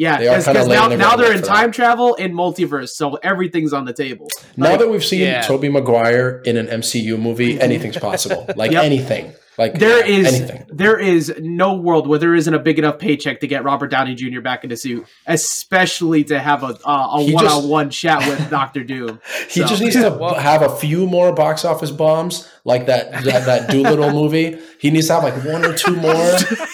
[0.00, 1.54] Yeah, because now, now they're in for that.
[1.54, 4.28] time travel and multiverse, so everything's on the table.
[4.56, 5.42] Now Like, that we've seen yeah.
[5.42, 8.46] Tobey Maguire in an MCU movie, anything's possible.
[8.56, 8.84] Like Yep.
[8.84, 9.34] anything.
[9.58, 10.66] Like there is anything.
[10.72, 14.14] there is no world where there isn't a big enough paycheck to get Robert Downey
[14.14, 14.40] Jr.
[14.40, 18.48] back in the suit, especially to have a uh, a one on one chat with
[18.58, 19.20] Doctor Doom.
[19.50, 23.12] He So- just needs to Well- have a few more box office bombs, like that
[23.24, 24.58] that, that Dolittle movie.
[24.78, 26.14] He needs to have like one or two more,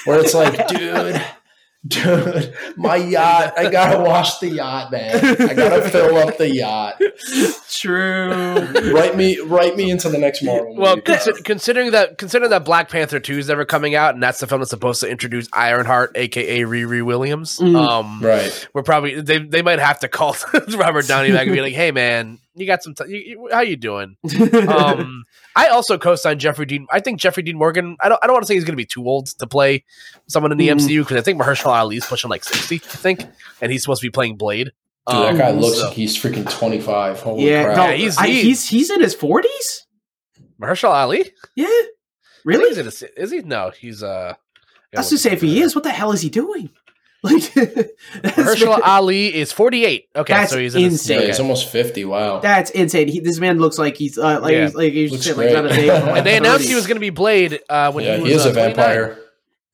[0.04, 1.20] where it's like, dude,
[1.86, 3.54] dude, my yacht.
[3.56, 5.14] I gotta wash the yacht, man.
[5.40, 7.00] I gotta fill up the yacht.
[7.70, 8.32] True.
[8.92, 10.74] Write me, write me into the next Marvel.
[10.76, 11.02] well, movie.
[11.02, 14.46] consi- considering that considering that Black Panther two is never coming out, and that's the
[14.46, 17.58] film that's supposed to introduce Ironheart, aka Riri Williams.
[17.58, 17.76] Mm.
[17.76, 18.68] Um, right?
[18.72, 20.36] we're probably they they might have to call
[20.76, 22.94] Robert Downey back and be like, "Hey, man, you got some?
[22.94, 24.16] T- you, you- how you doing?"
[24.68, 26.86] Um, I also co-signed Jeffrey Dean.
[26.90, 27.96] I think Jeffrey Dean Morgan.
[28.00, 28.18] I don't.
[28.22, 29.84] I don't want to say he's going to be too old to play
[30.28, 30.76] someone in the Mm.
[30.80, 32.76] MCU because I think Mahershala Ali is pushing like sixty.
[32.76, 33.20] I think,
[33.60, 34.72] and he's supposed to be playing Blade.
[35.08, 37.20] Dude, Um, that guy looks so- like he's freaking twenty five.
[37.20, 37.76] Holy yeah, crap!
[37.76, 39.86] no, Yeah, he's- I- he's he's in his forties.
[40.60, 41.30] Mahershala Ali.
[41.54, 41.68] Yeah,
[42.44, 42.68] really?
[42.70, 43.40] He's in his- is he?
[43.40, 44.34] No, he's uh.
[44.94, 46.70] I was to say if he is, what the hell is he doing?
[47.22, 47.90] Like that's,
[48.36, 50.08] Mahershala Ali is forty-eight.
[50.14, 51.14] Okay, That's so he's in his, insane.
[51.14, 51.26] Yeah, okay.
[51.28, 52.04] he's almost fifty.
[52.04, 52.40] Wow.
[52.40, 53.08] that's insane.
[53.08, 54.64] He, this man looks like he's uh, like Yeah.
[54.66, 55.76] he's like he's Looks shit, like he's on a great.
[55.86, 58.34] date And they announced he was going to be Blade uh, when yeah, he he,
[58.34, 58.74] was is a uh, 29.
[58.76, 59.18] vampire.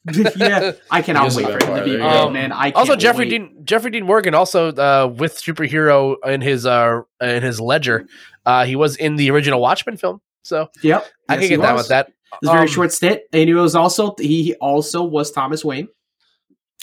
[0.36, 2.30] yeah, I cannot He is wait for him to be there you Blade, go.
[2.30, 2.52] man.
[2.52, 3.30] I can't Also, Jeffrey wait.
[3.30, 8.06] Dean Jeffrey Dean Morgan also uh, with superhero in his uh in his ledger.
[8.44, 11.60] Uh, he was in the original Watchmen film, so Yep, I Yes, can he get
[11.62, 11.84] down was.
[11.84, 12.08] with that.
[12.08, 15.64] It was a very Um, short stint, and he was also he also was Thomas
[15.64, 15.86] Wayne.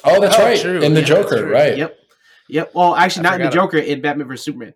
[0.03, 0.59] Oh, that's Oh, right.
[0.59, 0.81] true.
[0.81, 1.77] In the Yeah, Joker, right?
[1.77, 1.97] Yep,
[2.49, 2.71] yep.
[2.73, 4.73] Well, actually, I not in the forgot Joker, in Batman vs Superman.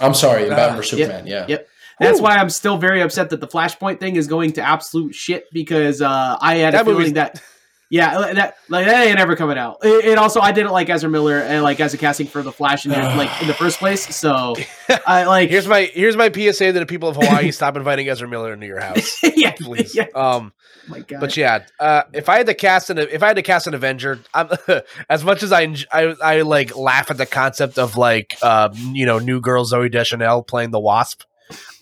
[0.00, 1.26] I'm sorry, in Ah, Batman vs Superman.
[1.26, 1.46] Yeah.
[1.48, 1.68] Yep.
[2.00, 2.22] That's Ooh.
[2.22, 6.00] why I'm still very upset that the Flashpoint thing is going to absolute shit because
[6.00, 7.42] uh, I had That a feeling movie's- that
[7.90, 9.78] Yeah, that like that ain't ever coming out.
[9.82, 12.52] And and also, I didn't like Ezra Miller and like as a casting for the
[12.52, 14.14] Flash in the, like in the first place.
[14.16, 14.54] So
[15.06, 18.28] I like Here's my here's my PSA to the people of Hawaii: stop inviting Ezra
[18.28, 19.94] Miller into your house, yeah, please.
[19.94, 20.06] yeah.
[20.14, 20.52] Um,
[20.90, 21.20] my God.
[21.20, 23.74] but yeah, uh, if I had to cast an if I had to cast an
[23.74, 24.48] Avenger, I'm,
[25.08, 25.62] as much as I,
[25.92, 29.90] I I like laugh at the concept of like uh, you know new girl Zooey
[29.90, 31.22] Deschanel playing the Wasp,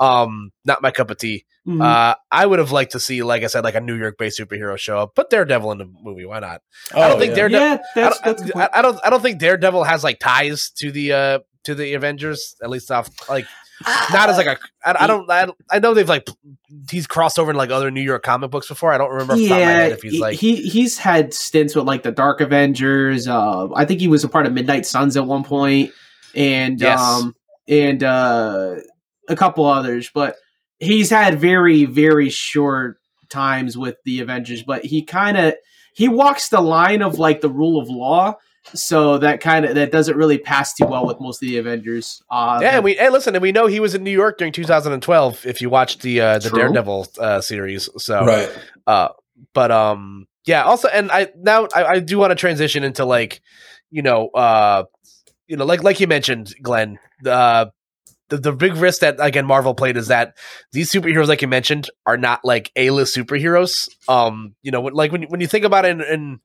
[0.01, 1.45] um, not my cup of tea.
[1.67, 1.83] Mhm.
[1.83, 4.41] Uh, I would have liked to see, like I said, like a New York based
[4.41, 5.15] superhero show up.
[5.15, 6.25] Put Daredevil in the movie.
[6.25, 6.63] Why not?
[6.95, 7.35] I don't Oh, think yeah.
[7.37, 8.79] they're- yeah, I that's don't, that's I.
[8.79, 8.99] I don't.
[9.05, 12.57] I don't think Daredevil has like ties to the uh to the Avengers.
[12.63, 13.45] At least off like
[13.87, 14.59] not as like a.
[14.85, 15.31] I, I don't.
[15.31, 16.29] I, I know they've like
[16.91, 18.93] he's crossed over in like other New York comic books before.
[18.93, 20.39] I don't remember off the top of my yeah, if he's like.
[20.39, 23.29] he he's had stints with like the Dark Avengers.
[23.29, 25.93] Uh, I think he was a part of Midnight Suns at one point,
[26.35, 27.01] and Yes.
[27.01, 27.35] um,
[27.69, 28.77] and uh,
[29.29, 30.11] a couple others.
[30.13, 30.37] But
[30.79, 32.99] he's had very very short
[33.29, 34.63] times with the Avengers.
[34.63, 35.55] But he kind of
[35.95, 38.37] he walks the line of like the rule of law.
[38.75, 42.23] So that kind of that doesn't really pass too well with most of the Avengers.
[42.31, 44.53] Uh, yeah, and we hey, listen, and we know he was in New York during
[44.53, 45.47] 2012.
[45.47, 46.59] If you watched the uh, the True.
[46.59, 48.51] Daredevil uh, series, so Right.
[48.87, 49.09] Uh,
[49.55, 50.65] but um, yeah.
[50.65, 53.41] Also, and I now I, I do want to transition into like,
[53.91, 54.85] you know, uh,
[55.47, 56.99] you know, like like you mentioned, Glenn.
[57.25, 57.67] Uh,
[58.29, 60.37] the the big risk that again Marvel played is that
[60.73, 63.89] these superheroes, like you mentioned, are not like A list superheroes.
[64.09, 66.41] Um, you know, like when when you think about it in, in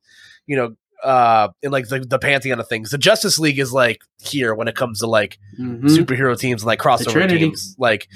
[0.46, 0.76] you know.
[1.04, 4.68] Uh, in like the, the pantheon of things, the Justice League is like here when
[4.68, 5.82] it comes to like mhm.
[5.82, 7.76] superhero teams and like crossover teams.
[7.78, 8.08] Like,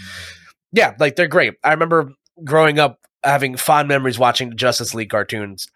[0.73, 1.55] yeah, like they're great.
[1.63, 2.13] I remember
[2.45, 5.69] growing up having fond memories watching Justice League cartoons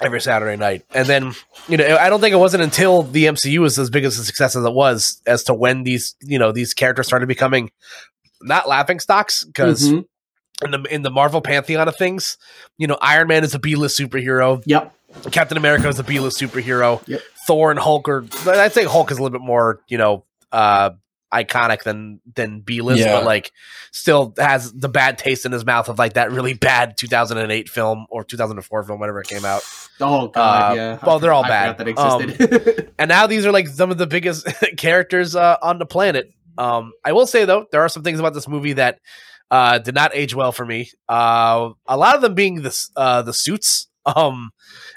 [0.00, 0.84] every Saturday night.
[0.92, 1.34] And then,
[1.68, 4.24] you know, I don't think it wasn't until the MCU was as big as a
[4.24, 7.70] success as it was as to when these, you know, these characters started becoming
[8.42, 10.04] not laughing stocks because Mhm.
[10.64, 12.36] in the in the Marvel pantheon of things,
[12.78, 14.62] you know, Iron Man is a B-list superhero.
[14.66, 14.92] Yep.
[15.30, 17.06] Captain America is a B-list superhero.
[17.08, 17.20] Yep.
[17.46, 18.24] Thor and Hulk are.
[18.46, 20.90] I'd say Hulk is a little bit more, you know, uh,
[21.32, 23.12] iconic than than B-list, Yeah.
[23.16, 23.50] but like
[23.90, 28.06] still has the bad taste in his mouth of like that really bad 2008 film
[28.08, 29.62] or 2004 film, whatever it came out.
[30.00, 30.98] Oh god, Uh, yeah.
[31.04, 31.78] well, they're all I bad.
[31.78, 32.90] That existed.
[32.98, 34.46] And now these are like some of the biggest
[34.76, 36.30] characters uh, on the planet.
[36.56, 39.00] Um, I will say though, there are some things about this movie that
[39.50, 40.88] uh, did not age well for me.
[41.08, 43.88] Uh, a lot of them being the uh, the suits.
[44.06, 44.50] Um,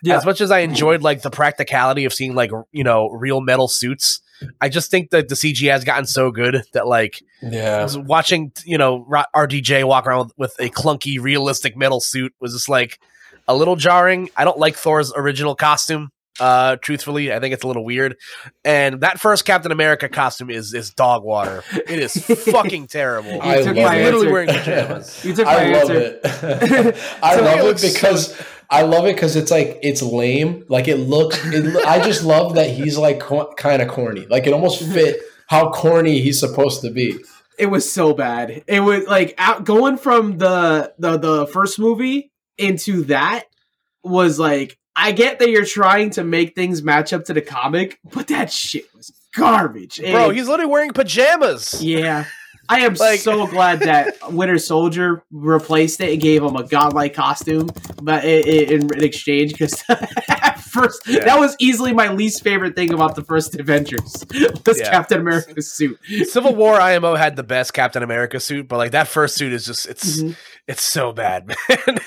[0.04, 0.18] Yeah.
[0.18, 3.68] as much as I enjoyed like the practicality of seeing like you know real metal
[3.68, 4.22] suits,
[4.62, 7.84] I just think that the CG has gotten so good that like Yeah.
[7.84, 9.06] was watching you know
[9.36, 13.00] RDJ walk around with, with a clunky realistic metal suit was just like
[13.48, 14.30] a little jarring.
[14.36, 16.10] I don't like Thor's original costume.
[16.40, 18.16] Uh, truthfully, I think it's a little weird.
[18.64, 21.64] And that first Captain America costume is is dog water.
[21.74, 22.14] It is
[22.52, 23.42] fucking terrible.
[23.42, 24.32] I took love my literally answer.
[24.32, 25.26] wearing pajamas.
[25.26, 26.20] You took my I love answer.
[26.24, 26.96] it.
[27.24, 30.02] I So love it it looks so- because I love it because it's like it's
[30.02, 30.66] lame.
[30.70, 31.40] Like it looks.
[31.46, 34.26] It, I just love that he's like co- kind of corny.
[34.28, 37.18] Like it almost fit how corny he's supposed to be.
[37.58, 38.64] It was so bad.
[38.68, 43.46] It was like out, going from the the the first movie into that
[44.04, 48.00] was like I get that you're trying to make things match up to the comic,
[48.14, 50.00] but that shit was garbage.
[50.00, 51.84] Bro, And- he's literally wearing pajamas.
[51.84, 52.26] yeah.
[52.70, 57.14] I am Like- so glad that Winter Soldier replaced it and gave him a godlike
[57.14, 57.70] costume,
[58.02, 59.82] but i- i- in, in exchange, because
[60.78, 61.26] first Yeah.
[61.26, 64.26] that was easily my least favorite thing about the first Avengers
[64.66, 64.90] was Yeah.
[64.92, 66.00] Captain America's suit.
[66.30, 69.66] Civil War IMO had the best Captain America suit, but like that first suit is
[69.66, 70.36] just it's Mhm.
[70.68, 71.58] it's so bad, man.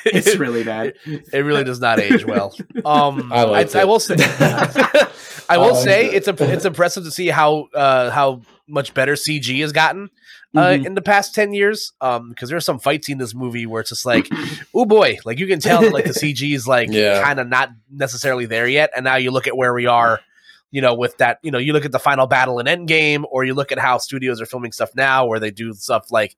[0.04, 0.94] It's it, really bad.
[1.06, 2.54] it really does not age well.
[2.84, 6.14] Um, I liked I, I will say, I will I liked say it.
[6.14, 10.10] it's a, it's impressive to see how uh, how much better CG has gotten
[10.56, 10.86] uh, Mhm.
[10.86, 11.92] in the past ten years.
[12.00, 14.28] Um, because there's some fights in this movie where it's just like,
[14.74, 17.22] oh boy, like you can tell that like the CG is like Yeah.
[17.22, 18.90] kind of not necessarily there yet.
[18.96, 20.20] And now you look at where we are.
[20.72, 23.42] You know, with that, you know, you look at the final battle in Endgame, or
[23.42, 26.36] you look at how studios are filming stuff now, where they do stuff like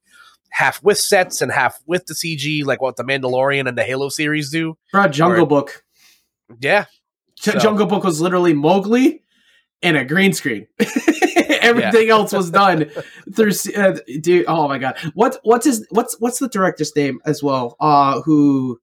[0.49, 4.09] half with sets and half with the CG, like what the Mandalorian and the Halo
[4.09, 4.75] series do.
[4.91, 5.83] Bro, Jungle Or- Book.
[6.59, 6.85] Yeah,
[7.35, 9.22] So- Jungle Book was literally Mowgli
[9.83, 10.67] and a green screen.
[11.61, 12.89] Everything else was done
[13.35, 13.51] through.
[13.75, 17.75] Uh, dude, oh my god, what what's his what's what's the director's name as well?
[17.79, 18.79] Uh, who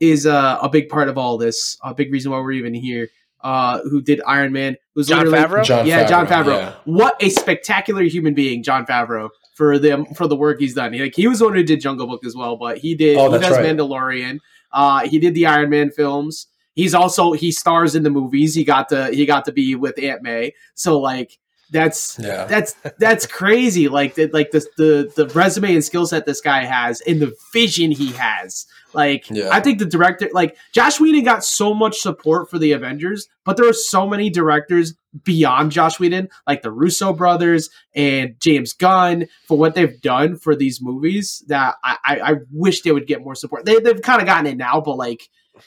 [0.00, 1.76] is uh, a big part of all this?
[1.82, 3.08] A big reason why we're even here.
[3.42, 4.76] Uh, who did Iron Man?
[4.94, 5.64] Who's Jon literally- Favreau.
[5.64, 6.58] Jon yeah, Jon Favreau, Favreau.
[6.60, 6.74] yeah.
[6.84, 10.92] What a spectacular human being, Jon Favreau, for the for the work he's done.
[10.92, 13.16] He, like he was the one who did Jungle Book as well, but he did
[13.18, 13.64] Oh, he does right.
[13.64, 14.38] Mandalorian.
[14.72, 16.46] Uh, he did the Iron Man films.
[16.74, 18.54] He's also he stars in the movies.
[18.54, 20.54] He got to he got to be with Aunt May.
[20.74, 21.38] So like
[21.70, 22.44] That's Yeah.
[22.44, 23.88] that's that's crazy.
[23.88, 27.34] Like the, like the the the resume and skill set this guy has, and the
[27.52, 28.66] vision he has.
[28.94, 29.48] Like Yeah.
[29.50, 33.56] I think the director, like Josh Whedon, got so much support for the Avengers, but
[33.56, 34.92] there are so many directors
[35.24, 40.54] beyond Josh Whedon, like the Russo brothers and James Gunn, for what they've done for
[40.54, 41.42] these movies.
[41.48, 43.64] That I I, I wish they would get more support.
[43.64, 45.22] They they've kind of gotten it now, but like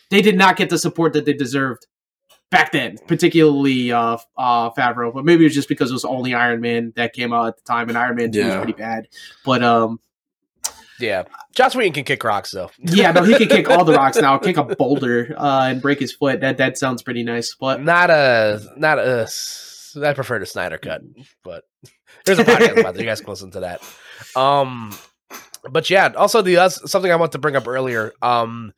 [0.10, 1.86] they did not get the support that they deserved
[2.52, 5.14] back then, particularly uh, uh, Favreau.
[5.14, 7.58] But maybe it was just because it was only Iron Man that came out at
[7.58, 9.08] the time, and Iron Man Two was pretty bad.
[9.44, 10.00] But um,
[11.00, 11.24] Yeah,
[11.54, 12.72] Joss Whedon can kick rocks though.
[12.80, 14.38] yeah, no, he can kick all the rocks now.
[14.38, 16.42] Kick a boulder uh, and break his foot.
[16.42, 17.56] That that sounds pretty nice.
[17.56, 19.30] But Not a not a.
[20.04, 21.02] I prefer the Snyder cut,
[21.44, 21.64] but
[22.26, 23.00] there's a podcast about that.
[23.02, 23.82] You guys can listen to that.
[24.36, 24.94] Um,
[25.70, 28.13] but yeah, also the uh, something I want to bring up earlier.
[28.22, 28.74] Um,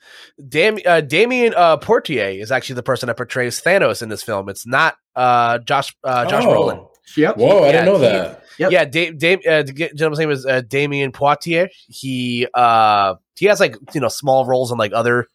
[0.48, 4.50] Dam- uh, Damion uh, Portier is actually the person that portrays Thanos in this film.
[4.50, 6.50] It's not uh, Josh uh, Josh Oh.
[6.50, 6.88] Brolin.
[7.18, 8.44] yep, Whoa, I Yeah, didn't know he- that.
[8.60, 8.72] Yep.
[8.72, 11.70] Yeah, Dame, Dame, uh, the gentleman's name is uh, Damion Poitier.
[11.88, 15.28] He uh, he has like you know small roles in like other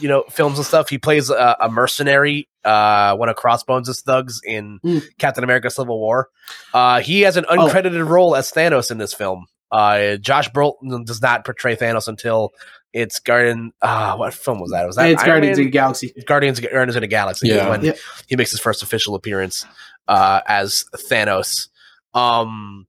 [0.00, 0.88] you know films and stuff.
[0.88, 5.04] He plays a, a mercenary, uh, one of Crossbones' thugs in Mm.
[5.18, 6.30] Captain America: Civil War.
[6.72, 7.68] Uh, he has an Oh.
[7.68, 9.46] uncredited role as Thanos in this film.
[9.70, 12.52] Uh, Josh Brolin does not portray Thanos until
[12.92, 13.72] it's Guardian.
[13.82, 14.86] Uh, what film was that?
[14.86, 15.66] Was that it's Iron Guardians of Man?
[15.66, 16.14] the Galaxy.
[16.26, 17.68] Guardians Guardians of the Galaxy Yeah.
[17.68, 17.98] when Yep.
[18.28, 19.66] he makes his first official appearance
[20.06, 21.68] uh, as Thanos.
[22.14, 22.86] Um,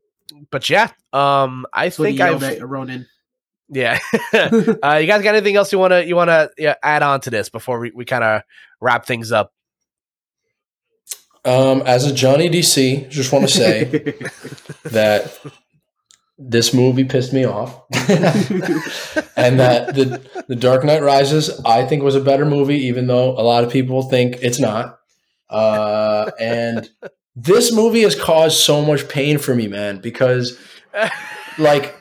[0.52, 3.08] but yeah, um, I That's what he think I've at Ronan.
[3.70, 3.98] yeah.
[4.34, 7.22] uh, you guys got anything else you want to you want to yeah, add on
[7.22, 8.42] to this before we, we kind of
[8.80, 9.52] wrap things up?
[11.44, 13.84] Um, as a Johnny DC, just want to say
[14.86, 15.40] that
[16.38, 17.82] this movie pissed me off,
[19.38, 23.32] and that the the Dark Knight Rises I think was a better movie, even though
[23.32, 25.00] a lot of people think it's not.
[25.50, 26.90] Uh, and
[27.36, 30.60] this movie has caused so much pain for me, man, because
[31.58, 31.96] like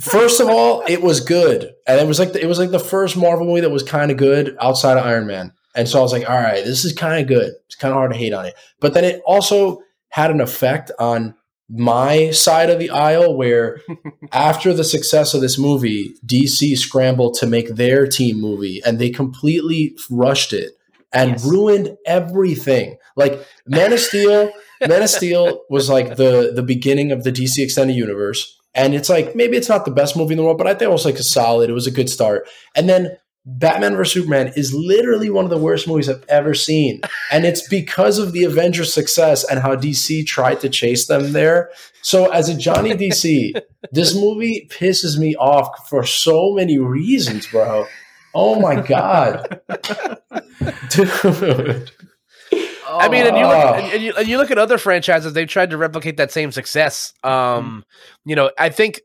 [0.00, 2.78] first of all, it was good, and it was like the, it was like the
[2.78, 6.02] first Marvel movie that was kind of good outside of Iron Man, and so I
[6.02, 7.52] was like, all right, this is kind of good.
[7.66, 10.90] It's kind of hard to hate on it, but then it also had an effect
[10.98, 11.34] on
[11.74, 13.80] my side of the aisle where
[14.32, 19.08] after the success of this movie DC scrambled to make their team movie and they
[19.10, 20.72] completely rushed it
[21.12, 21.44] and Yes.
[21.44, 24.50] ruined everything like Man of Steel
[24.86, 29.08] Man of Steel was like the the beginning of the DC extended universe and it's
[29.08, 31.04] like maybe it's not the best movie in the world but I think it was
[31.06, 35.28] like a solid it was a good start and then Batman vs Superman is literally
[35.28, 37.00] one of the worst movies I've ever seen
[37.32, 41.70] and it's because of the Avengers success and how DC tried to chase them there
[42.02, 47.86] so as a Johnny DC this movie pisses me off for so many reasons bro
[48.34, 49.60] oh my god
[50.90, 51.90] dude
[52.92, 53.74] I mean, and you look Oh.
[53.74, 56.52] and, and you, and you look at other franchises; they've tried to replicate that same
[56.52, 57.14] success.
[57.24, 57.84] Um,
[58.24, 59.00] you know, I think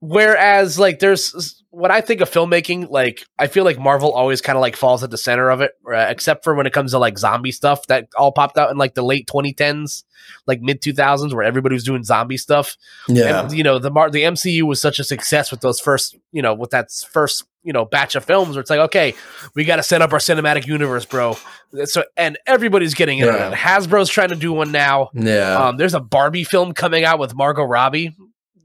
[0.00, 4.56] whereas like there's when I think of filmmaking, like I feel like Marvel always kind
[4.56, 6.98] of like falls at the center of it, uh, except for when it comes to
[6.98, 10.04] like zombie stuff that all popped out in like the late 2010s,
[10.46, 12.76] like mid 2000s, where everybody was doing zombie stuff.
[13.08, 16.16] yeah And, you know, the Mar- the MCU was such a success with those first,
[16.32, 19.14] you know, with that first, you know, batch of films where it's like, okay,
[19.54, 21.36] we got to set up our cinematic universe, bro.
[21.84, 23.48] So, and everybody's getting in on Yeah.
[23.50, 23.54] it.
[23.54, 25.10] Hasbro's trying to do one now.
[25.14, 28.14] yeah Um, there's a Barbie film coming out with Margot Robbie,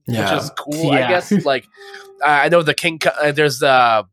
[0.08, 1.32] yeah which is cool, I guess.
[1.46, 1.66] Like,
[2.24, 4.06] I know the King, uh, there's the,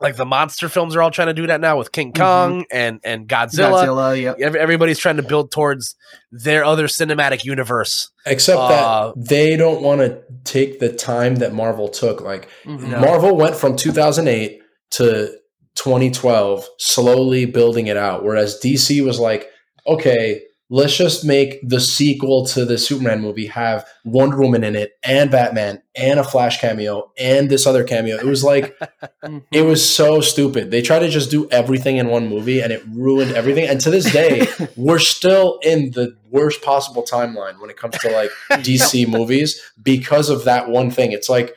[0.00, 3.00] like the monster films are all trying to do that now with King Kong and
[3.02, 3.86] and Godzilla.
[3.86, 4.54] Godzilla, yep.
[4.54, 5.94] Everybody's trying to build towards
[6.30, 8.10] their other cinematic universe.
[8.26, 12.20] Except Uh, that they don't want to take the time that Marvel took.
[12.20, 12.88] Like Mhm.
[12.90, 12.98] No.
[13.00, 14.60] Marvel went from 2008
[14.92, 15.30] to
[15.76, 18.24] 2012, slowly building it out.
[18.24, 19.48] Whereas DC was like,
[19.86, 24.92] okay, let's just make the sequel to the Superman movie have Wonder Woman in it
[25.04, 28.16] and Batman and a Flash cameo and this other cameo.
[28.16, 28.76] It was like
[29.52, 30.70] it was so stupid.
[30.70, 33.68] They tried to just do everything in one movie and it ruined everything.
[33.68, 34.46] And to this day,
[34.76, 38.30] we're still in the worst possible timeline when it comes to like
[38.62, 41.12] DC movies because of that one thing.
[41.12, 41.56] It's like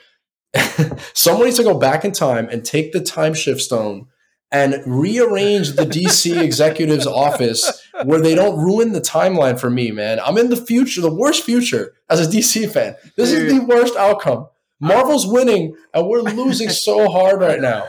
[1.13, 4.07] someone needs to go back in time and take the time shift stone
[4.51, 10.19] and rearrange the DC executive's office where they don't ruin the timeline for me, man.
[10.19, 12.95] I'm in the future, the worst future as a DC fan.
[13.15, 14.47] This is the worst outcome.
[14.79, 17.87] Marvel's winning and we're losing so hard right now.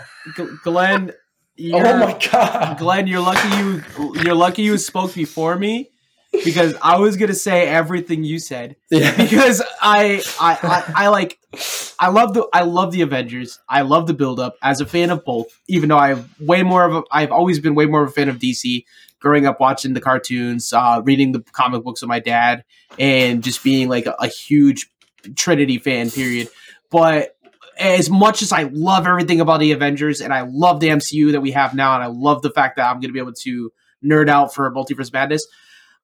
[0.62, 1.12] Glenn,
[1.72, 2.78] Oh my god.
[2.78, 3.82] Glenn, you're lucky you
[4.22, 5.90] you're lucky you spoke before me
[6.32, 9.16] because I was gonna say everything you said Yeah.
[9.16, 11.38] because I, I I I like
[11.98, 13.58] I love the I love the Avengers.
[13.68, 15.46] I love the build up as a fan of both.
[15.68, 18.28] Even though I've way more of a I've always been way more of a fan
[18.28, 18.84] of DC.
[19.20, 22.64] Growing up watching the cartoons, uh, reading the comic books with my dad,
[22.98, 24.90] and just being like a, a huge
[25.36, 26.10] Trinity fan.
[26.10, 26.48] Period.
[26.90, 27.36] But
[27.78, 31.42] as much as I love everything about the Avengers and I love the MCU that
[31.42, 33.70] we have now, and I love the fact that I'm going to be able to
[34.02, 35.46] nerd out for Multiverse Madness,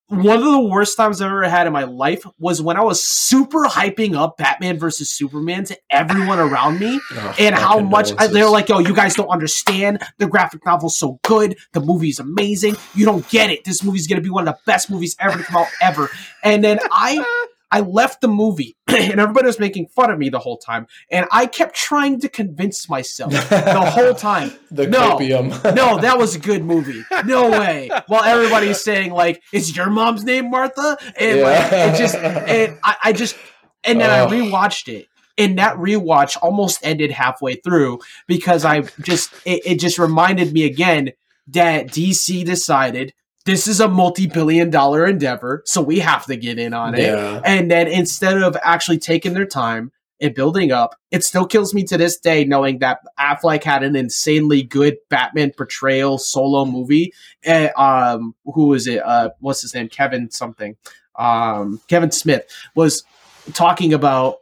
[0.09, 3.03] one of the worst times I've ever had in my life was when I was
[3.05, 8.29] super hyping up Batman versus Superman to everyone around me, Oh, and how much I,
[8.29, 10.01] they're like, "Yo, you guys don't understand.
[10.19, 11.57] The graphic novel's so good.
[11.73, 12.77] The movie's amazing.
[12.95, 13.65] You don't get it.
[13.65, 16.09] This movie's gonna be one of the best movies ever to come out ever."
[16.45, 20.39] And then I I left the movie, and everybody was making fun of me the
[20.39, 24.53] whole time, and I kept trying to convince myself the whole time.
[24.71, 25.17] the No.
[25.19, 25.75] copium.
[25.77, 27.05] No, that was a good movie.
[27.25, 27.91] No way.
[28.07, 32.97] While everybody's saying like, "Is your mom's name Martha?" and like, it just, and I,
[33.05, 33.37] I just,
[33.85, 34.29] and then I Oh.
[34.29, 35.07] rewatched it,
[35.37, 40.65] and that rewatch almost ended halfway through because I just, it, it just reminded me
[40.65, 41.13] again
[41.49, 43.13] that DC decided
[43.47, 47.03] this is a multi-billion-dollar endeavor, so we have to get in on it.
[47.03, 47.41] yeah.
[47.45, 51.85] And then instead of actually taking their time and building up, it still kills me
[51.85, 57.13] to this day knowing that Affleck had an insanely good Batman portrayal solo movie.
[57.45, 59.03] And, um, who is it?
[59.05, 59.89] Uh, what's his name?
[59.89, 60.77] Kevin something.
[61.19, 62.45] Um, Kevin Smith
[62.75, 63.05] was
[63.53, 64.39] talking about,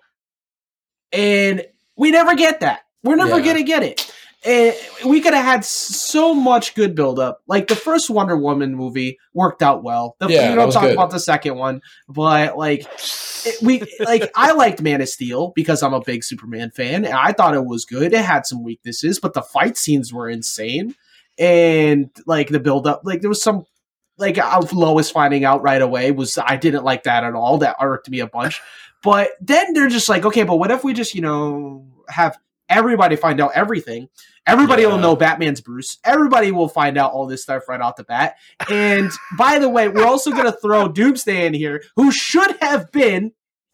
[1.12, 1.64] and
[1.96, 2.80] we never get that.
[3.02, 3.44] We're never Yeah.
[3.44, 4.10] gonna get it.
[4.46, 4.74] And
[5.06, 7.40] we could have had so much good buildup.
[7.46, 10.16] Like the first Wonder Woman movie worked out well.
[10.20, 10.92] The, Yeah, you that don't talk good.
[10.92, 12.80] about the second one, but like
[13.46, 17.14] it- we like I liked Man of Steel because I'm a big Superman fan, and
[17.14, 18.12] I thought it was good.
[18.12, 20.94] It had some weaknesses, but the fight scenes were insane,
[21.38, 23.64] and like the build up, like there was some
[24.18, 24.36] like
[24.72, 27.58] Lois finding out right away was I didn't like that at all.
[27.58, 28.60] That irked me a bunch.
[29.02, 32.38] But then they're just like, okay, but what if we just you know have
[32.68, 34.08] everybody find out everything?
[34.46, 35.98] Everybody will know Batman's Bruce.
[36.04, 38.36] Everybody will find out all this stuff right off the bat.
[38.70, 42.92] And by the way, we're also going to throw Doomsday in here, who should have
[42.92, 43.32] been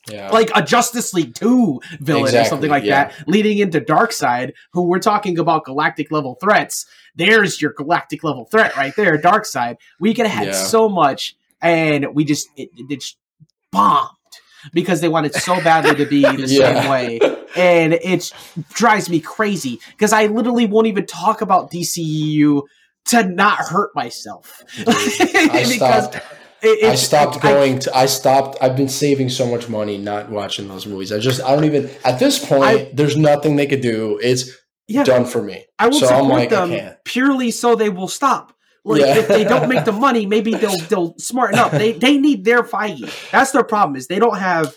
[0.08, 0.30] Yeah.
[0.30, 3.08] like a Justice League 2 villain or something like yeah.
[3.08, 6.86] that, leading into Darkseid, who we're talking about galactic level threats.
[7.16, 9.76] There's your galactic level threat right there, Darkseid.
[9.98, 10.64] We could have had Yeah.
[10.64, 13.16] so much, and we just it, it just
[13.72, 14.10] bombed
[14.72, 16.80] because they wanted so badly to be the Yeah.
[16.82, 17.18] same way,
[17.56, 18.32] and it
[18.72, 22.62] drives me crazy because I literally won't even talk about DCEU
[23.06, 26.16] to not hurt myself I stopped.
[26.62, 27.96] it- I stopped I- going to.
[27.96, 28.58] I stopped.
[28.60, 31.10] I've been saving so much money not watching those movies.
[31.12, 31.40] I just.
[31.42, 31.90] I don't even.
[32.04, 34.18] At this point, I- there's nothing they could do.
[34.22, 34.50] It's
[34.86, 35.04] yeah.
[35.04, 35.64] done for me.
[35.78, 38.52] I will so support like, them purely so they will stop.
[38.84, 39.16] Like Yeah.
[39.18, 41.70] if they don't make the money, maybe they'll they'll smarten up.
[41.72, 43.30] They they need their Feige.
[43.30, 44.74] That's their problem is they don't have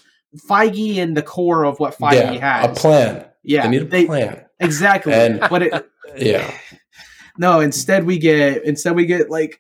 [0.49, 2.78] Feige in the core of what Feige yeah, has.
[2.78, 3.26] a plan.
[3.43, 4.45] Yeah, they need a they- plan.
[4.60, 5.14] exactly.
[5.14, 6.54] And- but it, Yeah,
[7.39, 9.60] no, instead we get instead we get like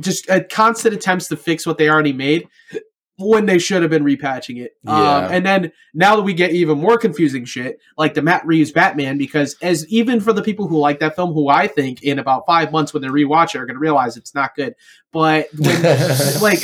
[0.00, 2.46] just uh, constant attempts to fix what they already made
[3.18, 4.76] when they should have been repatching it.
[4.86, 8.70] Um, and then now that we get even more confusing shit, like the Matt Reeves
[8.70, 12.20] Batman, because as even for the people who like that film, who I think in
[12.20, 14.74] about five months when they rewatch it are going to realize it's not good.
[15.12, 15.82] But when,
[16.40, 16.62] like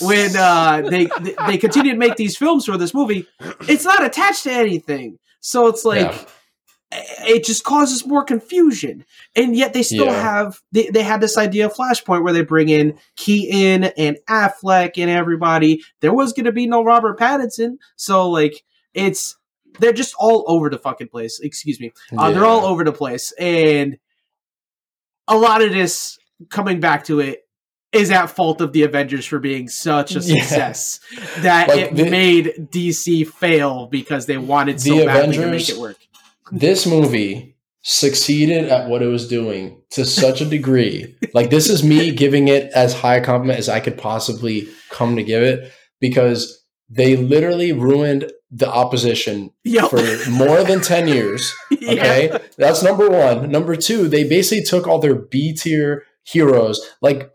[0.00, 1.08] when uh, they
[1.46, 3.26] they continue to make these films for this movie,
[3.68, 5.18] it's not attached to anything.
[5.40, 6.24] So it's like Yeah.
[6.92, 9.04] It just causes more confusion.
[9.34, 10.20] And yet they still Yeah.
[10.22, 14.92] have they, they had this idea of Flashpoint where they bring in Keaton and Affleck
[14.96, 15.82] and everybody.
[16.00, 17.78] There was gonna be no Robert Pattinson.
[17.96, 18.62] So like
[18.94, 19.36] it's
[19.80, 21.38] they're just all over the fucking place.
[21.40, 21.92] Excuse me.
[22.16, 23.32] Uh, They're all over the place.
[23.38, 23.98] And
[25.28, 26.18] a lot of this
[26.48, 27.40] coming back to it
[27.92, 30.40] is at fault of the Avengers for being such a Yeah.
[30.42, 31.00] success
[31.38, 35.46] that Like, it the- made DC fail because they wanted so The badly to make
[35.48, 35.96] Avengers- it work.
[36.52, 41.14] This movie succeeded at what it was doing to such a degree.
[41.34, 45.16] like this is me giving it as high a compliment as I could possibly come
[45.16, 49.90] to give it because they literally ruined the opposition Yep.
[49.90, 51.52] for more than 10 years.
[51.80, 51.92] Yeah.
[51.92, 52.38] Okay.
[52.58, 53.48] That's number one.
[53.50, 56.80] Number two, they basically took all their B tier heroes.
[57.00, 57.30] Like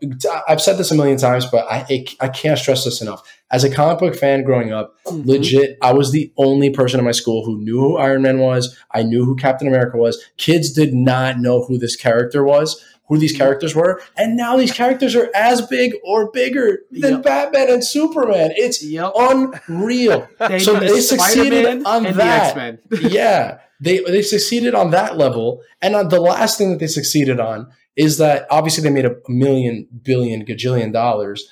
[0.46, 3.22] I've said this a million times, but I, I, can't stress this enough.
[3.50, 5.26] As a comic book fan growing up, Mhm.
[5.26, 8.76] legit, I was the only person in my school who knew who Iron Man was.
[8.92, 10.22] I knew who Captain America was.
[10.36, 13.38] Kids did not know who this character was, who these Mhm.
[13.38, 14.00] characters were.
[14.16, 17.22] And now these characters are as big or bigger than Yep.
[17.22, 18.52] Batman and Superman.
[18.56, 19.12] It's Yep.
[19.16, 20.28] unreal.
[20.48, 22.78] They so they succeeded Spider-Man on that.
[23.10, 25.62] Yeah, they they succeeded on that level.
[25.80, 29.16] And on the last thing that they succeeded on is that obviously they made a
[29.28, 31.48] million, billion, gajillion dollars.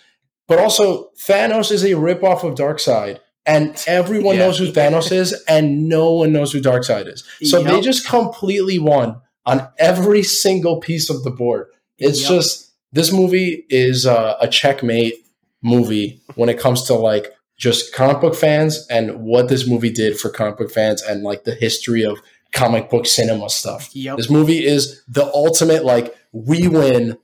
[0.49, 3.21] but also Thanos is a ripoff of Darkseid.
[3.47, 4.47] And everyone Yeah.
[4.47, 7.23] knows who Thanos is, and no one knows who Darkseid is.
[7.45, 9.17] So they just completely won
[9.47, 11.67] on every single piece of the board.
[11.99, 12.29] It's Yep.
[12.31, 15.15] just this movie is uh, a checkmate
[15.63, 20.19] movie when it comes to like just comic book fans and what this movie did
[20.19, 22.19] for comic book fans and like the history of
[22.53, 23.91] comic book cinema stuff.
[23.95, 24.17] Yep.
[24.17, 27.17] This movie is the ultimate like we win,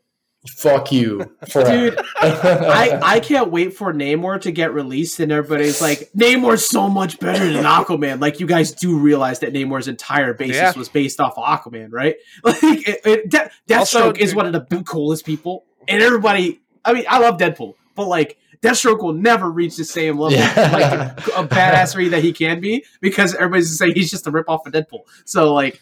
[0.48, 1.90] fuck you forever.
[1.90, 6.88] Dude, I, I can't wait for Namor to get released and everybody's like, Namor's so
[6.88, 8.20] much better than Aquaman.
[8.20, 10.72] Like you guys do realize that Namor's entire basis Yeah.
[10.76, 12.16] was based off of Aquaman, right?
[12.44, 15.64] Like it, it, De- Deathstroke Also, is one of the b- coolest people.
[15.88, 20.18] And everybody I mean, I love Deadpool, but like Deathstroke will never reach the same
[20.18, 20.70] level Yeah.
[20.72, 24.72] like a badassery that he can be because everybody's saying he's just a ripoff of
[24.72, 25.00] Deadpool.
[25.24, 25.80] So like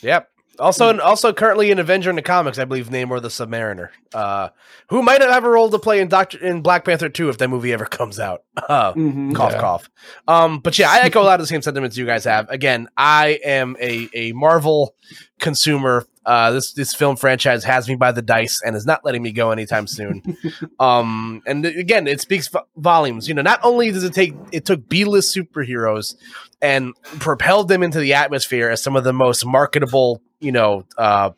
[0.00, 0.28] Yep.
[0.58, 4.50] Also, also currently an Avenger in the comics, I believe Namor the Submariner, uh,
[4.88, 7.48] who might have a role to play in Doctor in Black Panther two if that
[7.48, 8.42] movie ever comes out.
[8.56, 9.34] Uh, mhm.
[9.34, 9.60] cough Yeah.
[9.60, 9.90] cough.
[10.28, 12.48] Um, but yeah, I echo a lot of the same sentiments you guys have.
[12.50, 14.94] Again, I am a a Marvel
[15.40, 16.06] consumer.
[16.26, 19.30] Uh, this this film franchise has me by the dice and is not letting me
[19.32, 20.22] go anytime soon.
[20.80, 23.28] um, and again, it speaks vo- volumes.
[23.28, 26.14] You know, not only does it take it took B list superheroes
[26.62, 31.30] and propelled them into the atmosphere as some of the most marketable, you know, uh,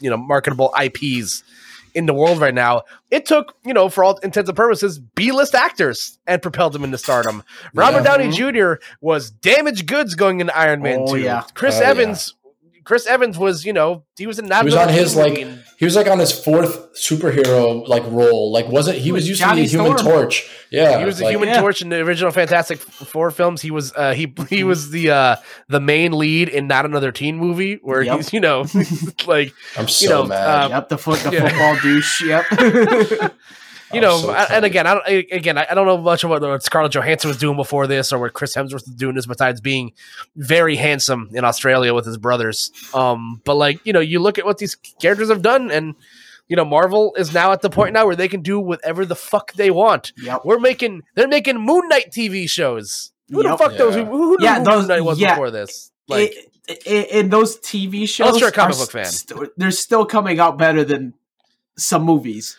[0.00, 1.42] you know, marketable IPs
[1.94, 2.82] in the world right now.
[3.10, 6.96] It took, you know, for all intents and purposes, B-list actors and propelled them into
[6.98, 7.42] stardom.
[7.74, 8.16] Robert Yeah.
[8.16, 8.74] Downey Jr.
[9.00, 11.20] was damaged goods going into Iron Man Oh, 2.
[11.20, 11.42] yeah.
[11.54, 11.84] Chris Oh.
[11.84, 12.34] Evans
[12.84, 15.38] Chris Evans was, you know, he was in that He was on his, movie like,
[15.40, 18.52] and- He was like on his fourth superhero like role.
[18.52, 20.12] Like wasn't he was used Johnny to be a Human Storm.
[20.22, 20.50] Torch?
[20.70, 21.60] Yeah, he was the like, Human Yeah.
[21.60, 23.62] Torch in the original Fantastic Four films.
[23.62, 25.36] He was uh, he he was the uh,
[25.68, 28.16] the main lead in not another teen movie where Yep.
[28.16, 28.64] he's you know
[29.26, 30.64] like I'm so you know, mad.
[30.64, 31.48] uh, Yep, the foot the Yeah.
[31.48, 32.22] football douche.
[32.22, 33.32] Yep.
[33.92, 36.30] you know, so I- and again, I don't, again, I I don't know much of
[36.30, 39.26] what, what Scarlett Johansson was doing before this, or what Chris Hemsworth was doing this,
[39.26, 39.92] besides being
[40.36, 42.70] very handsome in Australia with his brothers.
[42.94, 45.94] Um, but like, you know, you look at what these characters have done, and
[46.48, 49.14] you know, Marvel is now at the point now where they can do whatever the
[49.14, 50.12] fuck they want.
[50.20, 50.40] yep.
[50.44, 53.12] We're making, they're making Moon Knight TV shows.
[53.30, 53.58] Who the Yep.
[53.58, 53.94] fuck those?
[53.94, 54.06] Who, Yeah.
[54.06, 55.34] who Yeah, who those- Moon Knight was yeah.
[55.34, 55.92] before this?
[56.08, 56.34] Like,
[56.68, 59.04] I- I- in those TV shows, Unless you're a comic are book fan.
[59.04, 61.14] st- they're still coming out better than
[61.78, 62.56] some movies.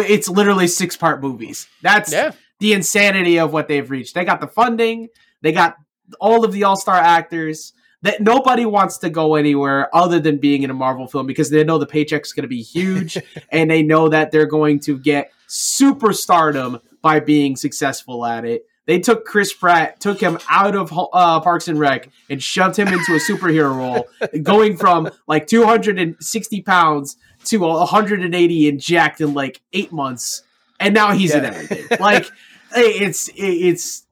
[0.00, 1.68] It's literally six part movies.
[1.82, 4.14] That's yeah, the insanity of what they've reached.
[4.14, 5.08] They got the funding,
[5.42, 5.76] they got
[6.20, 7.72] all of the all star actors.
[8.02, 11.62] That nobody wants to go anywhere other than being in a Marvel film because they
[11.62, 13.16] know the paycheck's going to be huge,
[13.50, 18.66] and they know that they're going to get superstardom by being successful at it.
[18.86, 22.88] They took Chris Pratt, took him out of uh, Parks and Rec, and shoved him
[22.88, 24.08] into a superhero role,
[24.42, 30.42] going from like 260 pounds to 180 and jacked in like eight months,
[30.80, 31.50] and now he's in Yeah.
[31.50, 31.98] everything.
[32.00, 32.26] Like
[32.76, 34.04] it's it's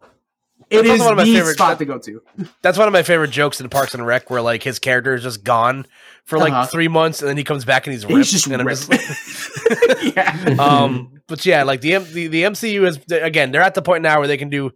[0.71, 2.23] it That's one of my the favorite- spot to go to.
[2.63, 5.23] that's one of my favorite jokes in Parks and Rec, where like his character is
[5.25, 5.85] just gone
[6.25, 6.67] for like Uh-huh.
[6.67, 8.17] three months, and then he comes back and he's ripped.
[8.19, 8.89] He's just and ripped.
[8.91, 10.57] just- yeah.
[10.59, 14.03] um, but yeah, like the, M- the the MCU is again, they're at the point
[14.03, 14.71] now where they can do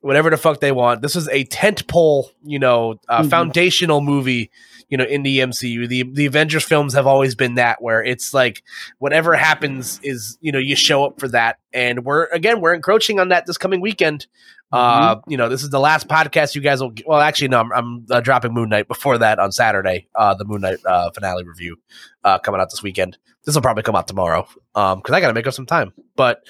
[0.00, 1.02] whatever the fuck they want.
[1.02, 3.30] This is a tent pole, you know, uh, Mhm.
[3.30, 4.50] foundational movie,
[4.88, 5.88] you know, in the MCU.
[5.88, 8.62] The the Avengers films have always been that where it's like
[8.98, 11.58] whatever happens is, you know, you show up for that.
[11.72, 14.26] And we're again, we're encroaching on that this coming weekend.
[14.70, 16.92] Uh, you know, this is the last podcast you guys will.
[17.06, 20.08] Well, actually, no, I'm, I'm uh, dropping Moon Knight before that on Saturday.
[20.14, 21.76] Uh, the Moon Knight uh, finale review
[22.24, 23.16] uh, coming out this weekend.
[23.44, 24.46] This will probably come out tomorrow.
[24.74, 25.92] Um, because I got to make up some time.
[26.16, 26.42] But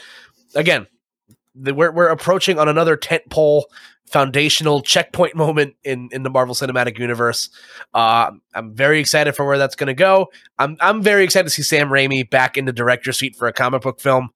[0.54, 0.88] again,
[1.54, 3.70] the, we're we're approaching on another tent pole
[4.06, 7.50] foundational checkpoint moment in in the Marvel Cinematic Universe.
[7.94, 10.28] Uh, I'm very excited for where that's going to go.
[10.58, 13.53] I'm I'm very excited to see Sam Raimi back in the director seat for a
[13.53, 14.30] comic book film.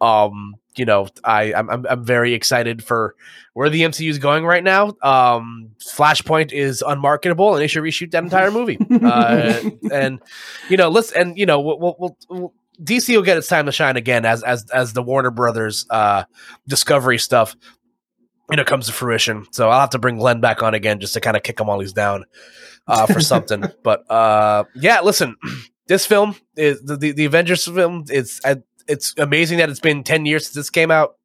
[0.00, 3.14] Um, you know, I I'm I'm, very excited for
[3.54, 4.94] where the MCU is going right now.
[5.02, 8.78] Um, Flashpoint is unmarketable, and they should reshoot that entire movie.
[9.08, 10.20] Uh, and
[10.68, 13.72] you know, let's and you know, we'll, we'll, we'll DC will get its time to
[13.72, 16.24] shine again as as as the Warner Brothers uh
[16.66, 17.56] Discovery stuff
[18.50, 19.46] you know comes to fruition.
[19.52, 21.66] So I'll have to bring Glenn back on again just to kind of kick him
[21.66, 22.24] while he's down
[22.86, 23.64] uh for something.
[23.82, 25.36] but uh yeah, listen,
[25.86, 28.04] this film is the the, the Avengers film.
[28.08, 28.40] It's
[28.88, 31.16] it's amazing that it's been ten years since this came out.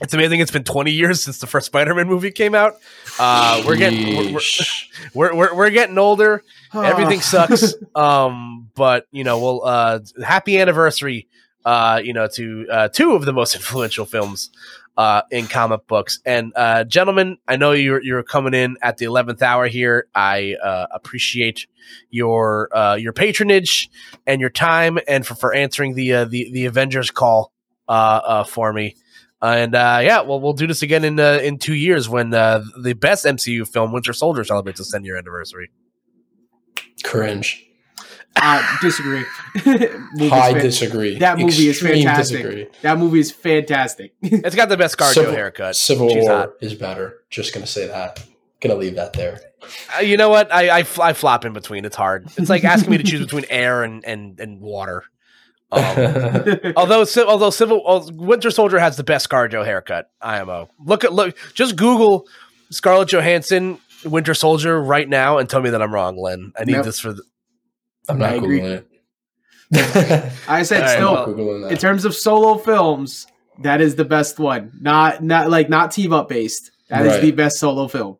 [0.00, 2.76] It's amazing it's been 20 years since the first Spider-Man movie came out.
[3.18, 4.40] Uh, we're getting we're, we're,
[5.14, 11.26] we're, we're, we're getting older everything sucks um but you know well uh happy anniversary
[11.64, 14.50] uh you know to uh two of the most influential films
[14.98, 19.06] uh in comic books and uh gentlemen i know you're you're coming in at the
[19.06, 21.66] 11th hour here i uh appreciate
[22.10, 23.88] your uh your patronage
[24.26, 27.52] and your time and for for answering the uh the the avengers call
[27.88, 28.96] uh, for me.
[29.40, 33.66] And yeah, well, we'll do this again in in two years when the best MCU
[33.66, 35.70] film, Winter Soldier, celebrates its 10 year anniversary.
[37.04, 37.67] Cringe.
[38.40, 39.24] Uh, disagree.
[39.66, 41.18] Movie's I disagree.
[41.18, 42.42] That movie is fantastic.
[42.42, 42.66] Disagree.
[42.82, 44.14] That movie is fantastic.
[44.22, 45.76] It's got the best ScarJo Civil- haircut.
[45.76, 46.50] Civil She's War hot.
[46.60, 47.18] is better.
[47.30, 48.24] Just gonna say that.
[48.60, 49.40] Gonna leave that there.
[49.96, 50.52] Uh, you know what?
[50.52, 51.84] I, I I flop in between.
[51.84, 52.26] It's hard.
[52.36, 55.04] It's like asking me to choose between air and and and water.
[55.70, 55.82] Um,
[56.76, 60.10] although although civil Winter Soldier has the best ScarJo haircut.
[60.20, 60.70] IMO.
[60.84, 61.36] Look at look.
[61.54, 62.26] Just Google
[62.70, 66.52] Scarlett Johansson Winter Soldier right now and tell me that I'm wrong, Len.
[66.58, 66.84] I need Nope.
[66.84, 67.12] this for.
[67.12, 67.22] The,
[68.08, 68.60] I'm not I agree.
[68.60, 68.84] googling it.
[70.48, 73.26] I said All right, still, well- I'm not googling in terms of solo films,
[73.62, 74.72] that is the best one.
[74.80, 76.70] Not not like not team up based.
[76.88, 77.22] That is Right.
[77.22, 78.16] the best solo film.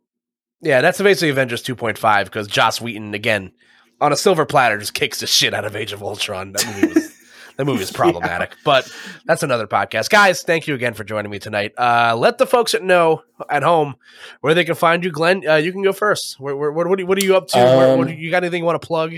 [0.60, 3.52] yeah, that's basically Avengers 2.5 because Joss Whedon again
[4.00, 6.52] on a silver platter just kicks the shit out of Age of Ultron.
[6.52, 7.14] That movie was.
[7.58, 8.88] That movie is problematic, but
[9.26, 10.10] that's another podcast.
[10.10, 11.72] Guys, thank you again for joining me tonight.
[11.76, 13.96] Uh, let the folks that know at home
[14.42, 15.10] where they can find you.
[15.10, 16.38] Glenn, uh, you can go first.
[16.38, 17.58] Where, where, what, what, are, what are you up to?
[17.58, 19.14] where, what, Um, you got anything you want to plug?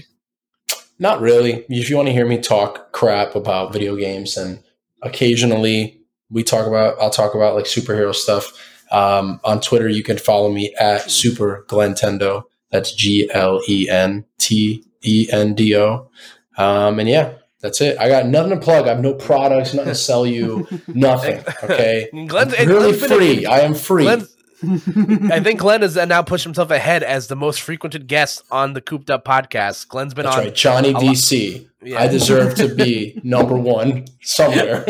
[1.00, 1.64] Not really.
[1.68, 4.62] If you want to hear me talk crap about video games, and
[5.02, 5.98] occasionally
[6.30, 8.52] we talk about, I'll talk about like superhero stuff.
[8.92, 12.42] Um, on Twitter, you can follow me at Super Glentendo.
[12.70, 16.10] That's G L E N T E N D O.
[16.58, 17.98] Um, and yeah, that's it.
[17.98, 18.86] I got nothing to plug.
[18.86, 21.42] I have no products, nothing to sell you, nothing.
[21.64, 22.08] Okay.
[22.26, 23.46] Glenn's, and really free.
[23.46, 24.04] I am free.
[24.04, 28.74] Glenn's- I think Glenn has now pushed himself ahead as the most frequented guest on
[28.74, 29.88] the Koop'd Up podcast.
[29.88, 30.44] Glenn's been That's on.
[30.44, 31.66] right, Johnny DC.
[31.82, 31.98] Yeah.
[31.98, 34.84] I deserve to be number one somewhere.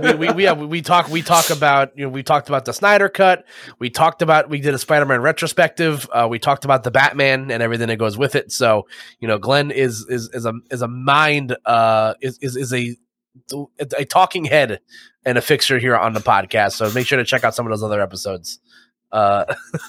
[0.00, 2.72] we, we, we, yeah, we talk we talk about you know we talked about the
[2.72, 3.44] Snyder cut.
[3.78, 6.08] We talked about we did a Spider Man retrospective.
[6.10, 8.52] Uh, we talked about the Batman and everything that goes with it.
[8.52, 8.86] So
[9.18, 12.96] you know, Glenn is is is a is a mind uh is is, is a
[13.98, 14.80] a talking head
[15.24, 16.72] and a fixture here on the podcast.
[16.72, 18.58] So make sure to check out some of those other episodes.
[19.12, 19.44] Uh,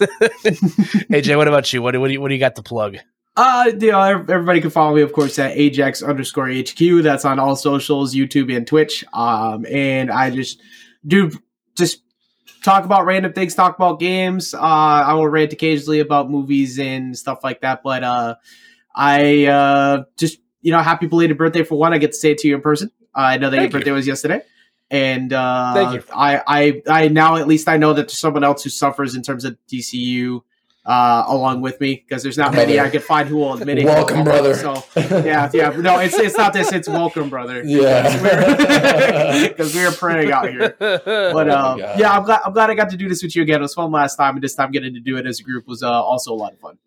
[1.11, 1.81] AJ, what about you?
[1.81, 2.97] What, do- what do you what do you got to plug?
[3.37, 7.01] Uh, you know, everybody can follow me, of course, at Ajax underscore HQ.
[7.01, 9.05] That's on all socials, YouTube and Twitch.
[9.13, 10.61] Um, and I just
[11.07, 11.31] do
[11.77, 12.01] just
[12.61, 14.53] talk about random things, talk about games.
[14.53, 17.83] Uh, I will rant occasionally about movies and stuff like that.
[17.83, 18.35] But uh,
[18.93, 21.93] I uh, just you know, happy belated birthday for one.
[21.93, 22.91] I get to say it to you in person.
[23.15, 23.85] Uh, I know that Thank your you.
[23.85, 24.41] birthday was yesterday.
[24.91, 26.03] And uh, Thank you.
[26.13, 29.21] I, I, I now at least I know that there's someone else who suffers in
[29.21, 30.41] terms of DCU
[30.85, 33.85] uh, along with me because there's not many I can find who will admit it.
[33.85, 34.53] Welcome, brother.
[34.53, 35.69] So yeah, yeah.
[35.69, 36.73] No, it's it's not this.
[36.73, 37.63] It's welcome, brother.
[37.65, 39.47] Yeah.
[39.47, 40.75] because we are praying out here.
[40.77, 41.99] But Oh um, God.
[41.99, 43.59] yeah, I'm glad I'm glad I got to do this with you again.
[43.59, 45.67] It was fun last time, and this time getting to do it as a group
[45.67, 46.77] was uh, also a lot of fun.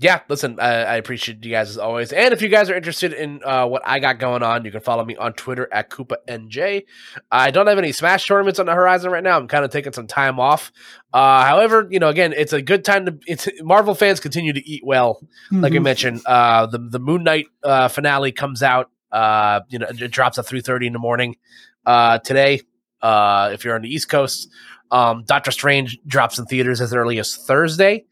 [0.00, 2.12] Yeah, listen, I, I appreciate you guys as always.
[2.12, 4.80] And if you guys are interested in uh, what I got going on, you can
[4.80, 6.84] follow me on Twitter at KoopaNJ.
[7.32, 9.36] I don't have any Smash tournaments on the horizon right now.
[9.36, 10.70] I'm kind of taking some time off.
[11.12, 13.18] Uh, however, you know, again, it's a good time to.
[13.26, 15.20] It's Marvel fans continue to eat well.
[15.50, 18.90] Like I mentioned, uh, the the Moon Knight uh, finale comes out.
[19.10, 21.36] Uh, you know, it drops at three thirty in the morning
[21.86, 22.60] uh, today.
[23.02, 24.48] Uh, if you're on the East Coast,
[24.92, 28.04] um, Doctor Strange drops in theaters as early as Thursday.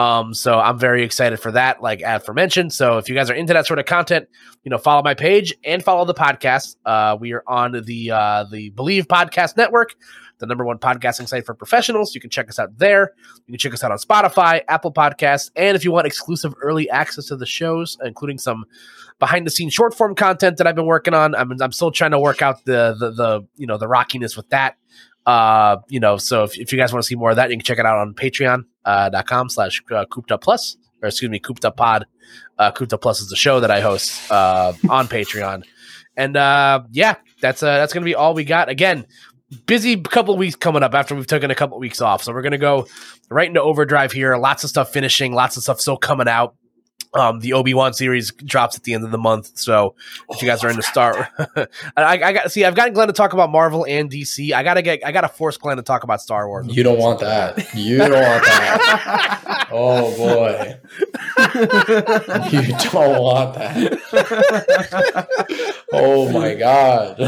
[0.00, 2.72] Um, so I'm very excited for that, like aforementioned.
[2.72, 4.28] So if you guys are into that sort of content,
[4.64, 6.76] you know, follow my page and follow the podcast.
[6.86, 9.94] Uh, we are on the uh, the Bleav Podcast Network,
[10.38, 12.14] the number one podcasting site for professionals.
[12.14, 13.12] You can check us out there.
[13.46, 16.88] You can check us out on Spotify, Apple Podcasts, and if you want exclusive early
[16.88, 18.64] access to the shows, including some
[19.18, 21.34] behind the scenes short form content that I've been working on.
[21.34, 24.48] I'm I'm still trying to work out the the the you know the rockiness with
[24.48, 24.76] that.
[25.26, 27.56] Uh, you know, so if, if you guys want to see more of that, you
[27.56, 31.08] can check it out on patreon uh, dot com slash uh, Koop'd Up plus or
[31.08, 32.06] excuse me, Koop'd Up pod.
[32.58, 35.64] Uh, Koop'd Up plus is the show that I host uh, on Patreon.
[36.16, 38.68] And uh, yeah, that's uh, that's gonna be all we got.
[38.68, 39.06] Again,
[39.66, 42.22] busy couple weeks coming up after we've taken a couple weeks off.
[42.22, 42.86] So we're gonna go
[43.30, 44.36] right into overdrive here.
[44.36, 46.54] Lots of stuff finishing, lots of stuff still coming out.
[47.12, 49.96] Um, the Obi Wan series drops at the end of the month, so
[50.28, 51.28] if you guys are into Star,
[51.96, 52.64] I, I got see.
[52.64, 54.52] I've gotten Glenn to talk about Marvel and DC.
[54.52, 55.04] I gotta get.
[55.04, 56.68] I gotta force Glenn to talk about Star Wars.
[56.68, 57.74] You don't want that.
[57.74, 59.66] You don't want that.
[59.72, 60.76] Oh boy.
[62.50, 65.28] You don't want that.
[65.92, 67.18] Oh my god.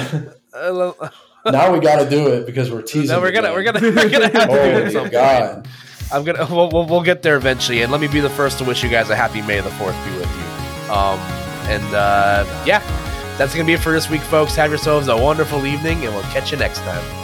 [1.45, 3.09] Now we got to do it because we're teasing.
[3.09, 3.83] no, we're gonna, again.
[3.83, 5.13] we're gonna, we're gonna have to do it Oh my some point.
[5.13, 5.69] god.
[6.13, 8.65] I'm gonna we'll, we'll, we'll get there eventually, and let me be the first to
[8.65, 10.93] wish you guys a happy May the Fourth be with you.
[10.93, 11.19] Um,
[11.69, 12.81] and uh, yeah,
[13.39, 14.55] that's gonna be it for this week, folks.
[14.57, 17.22] Have yourselves a wonderful evening, and we'll catch you next time.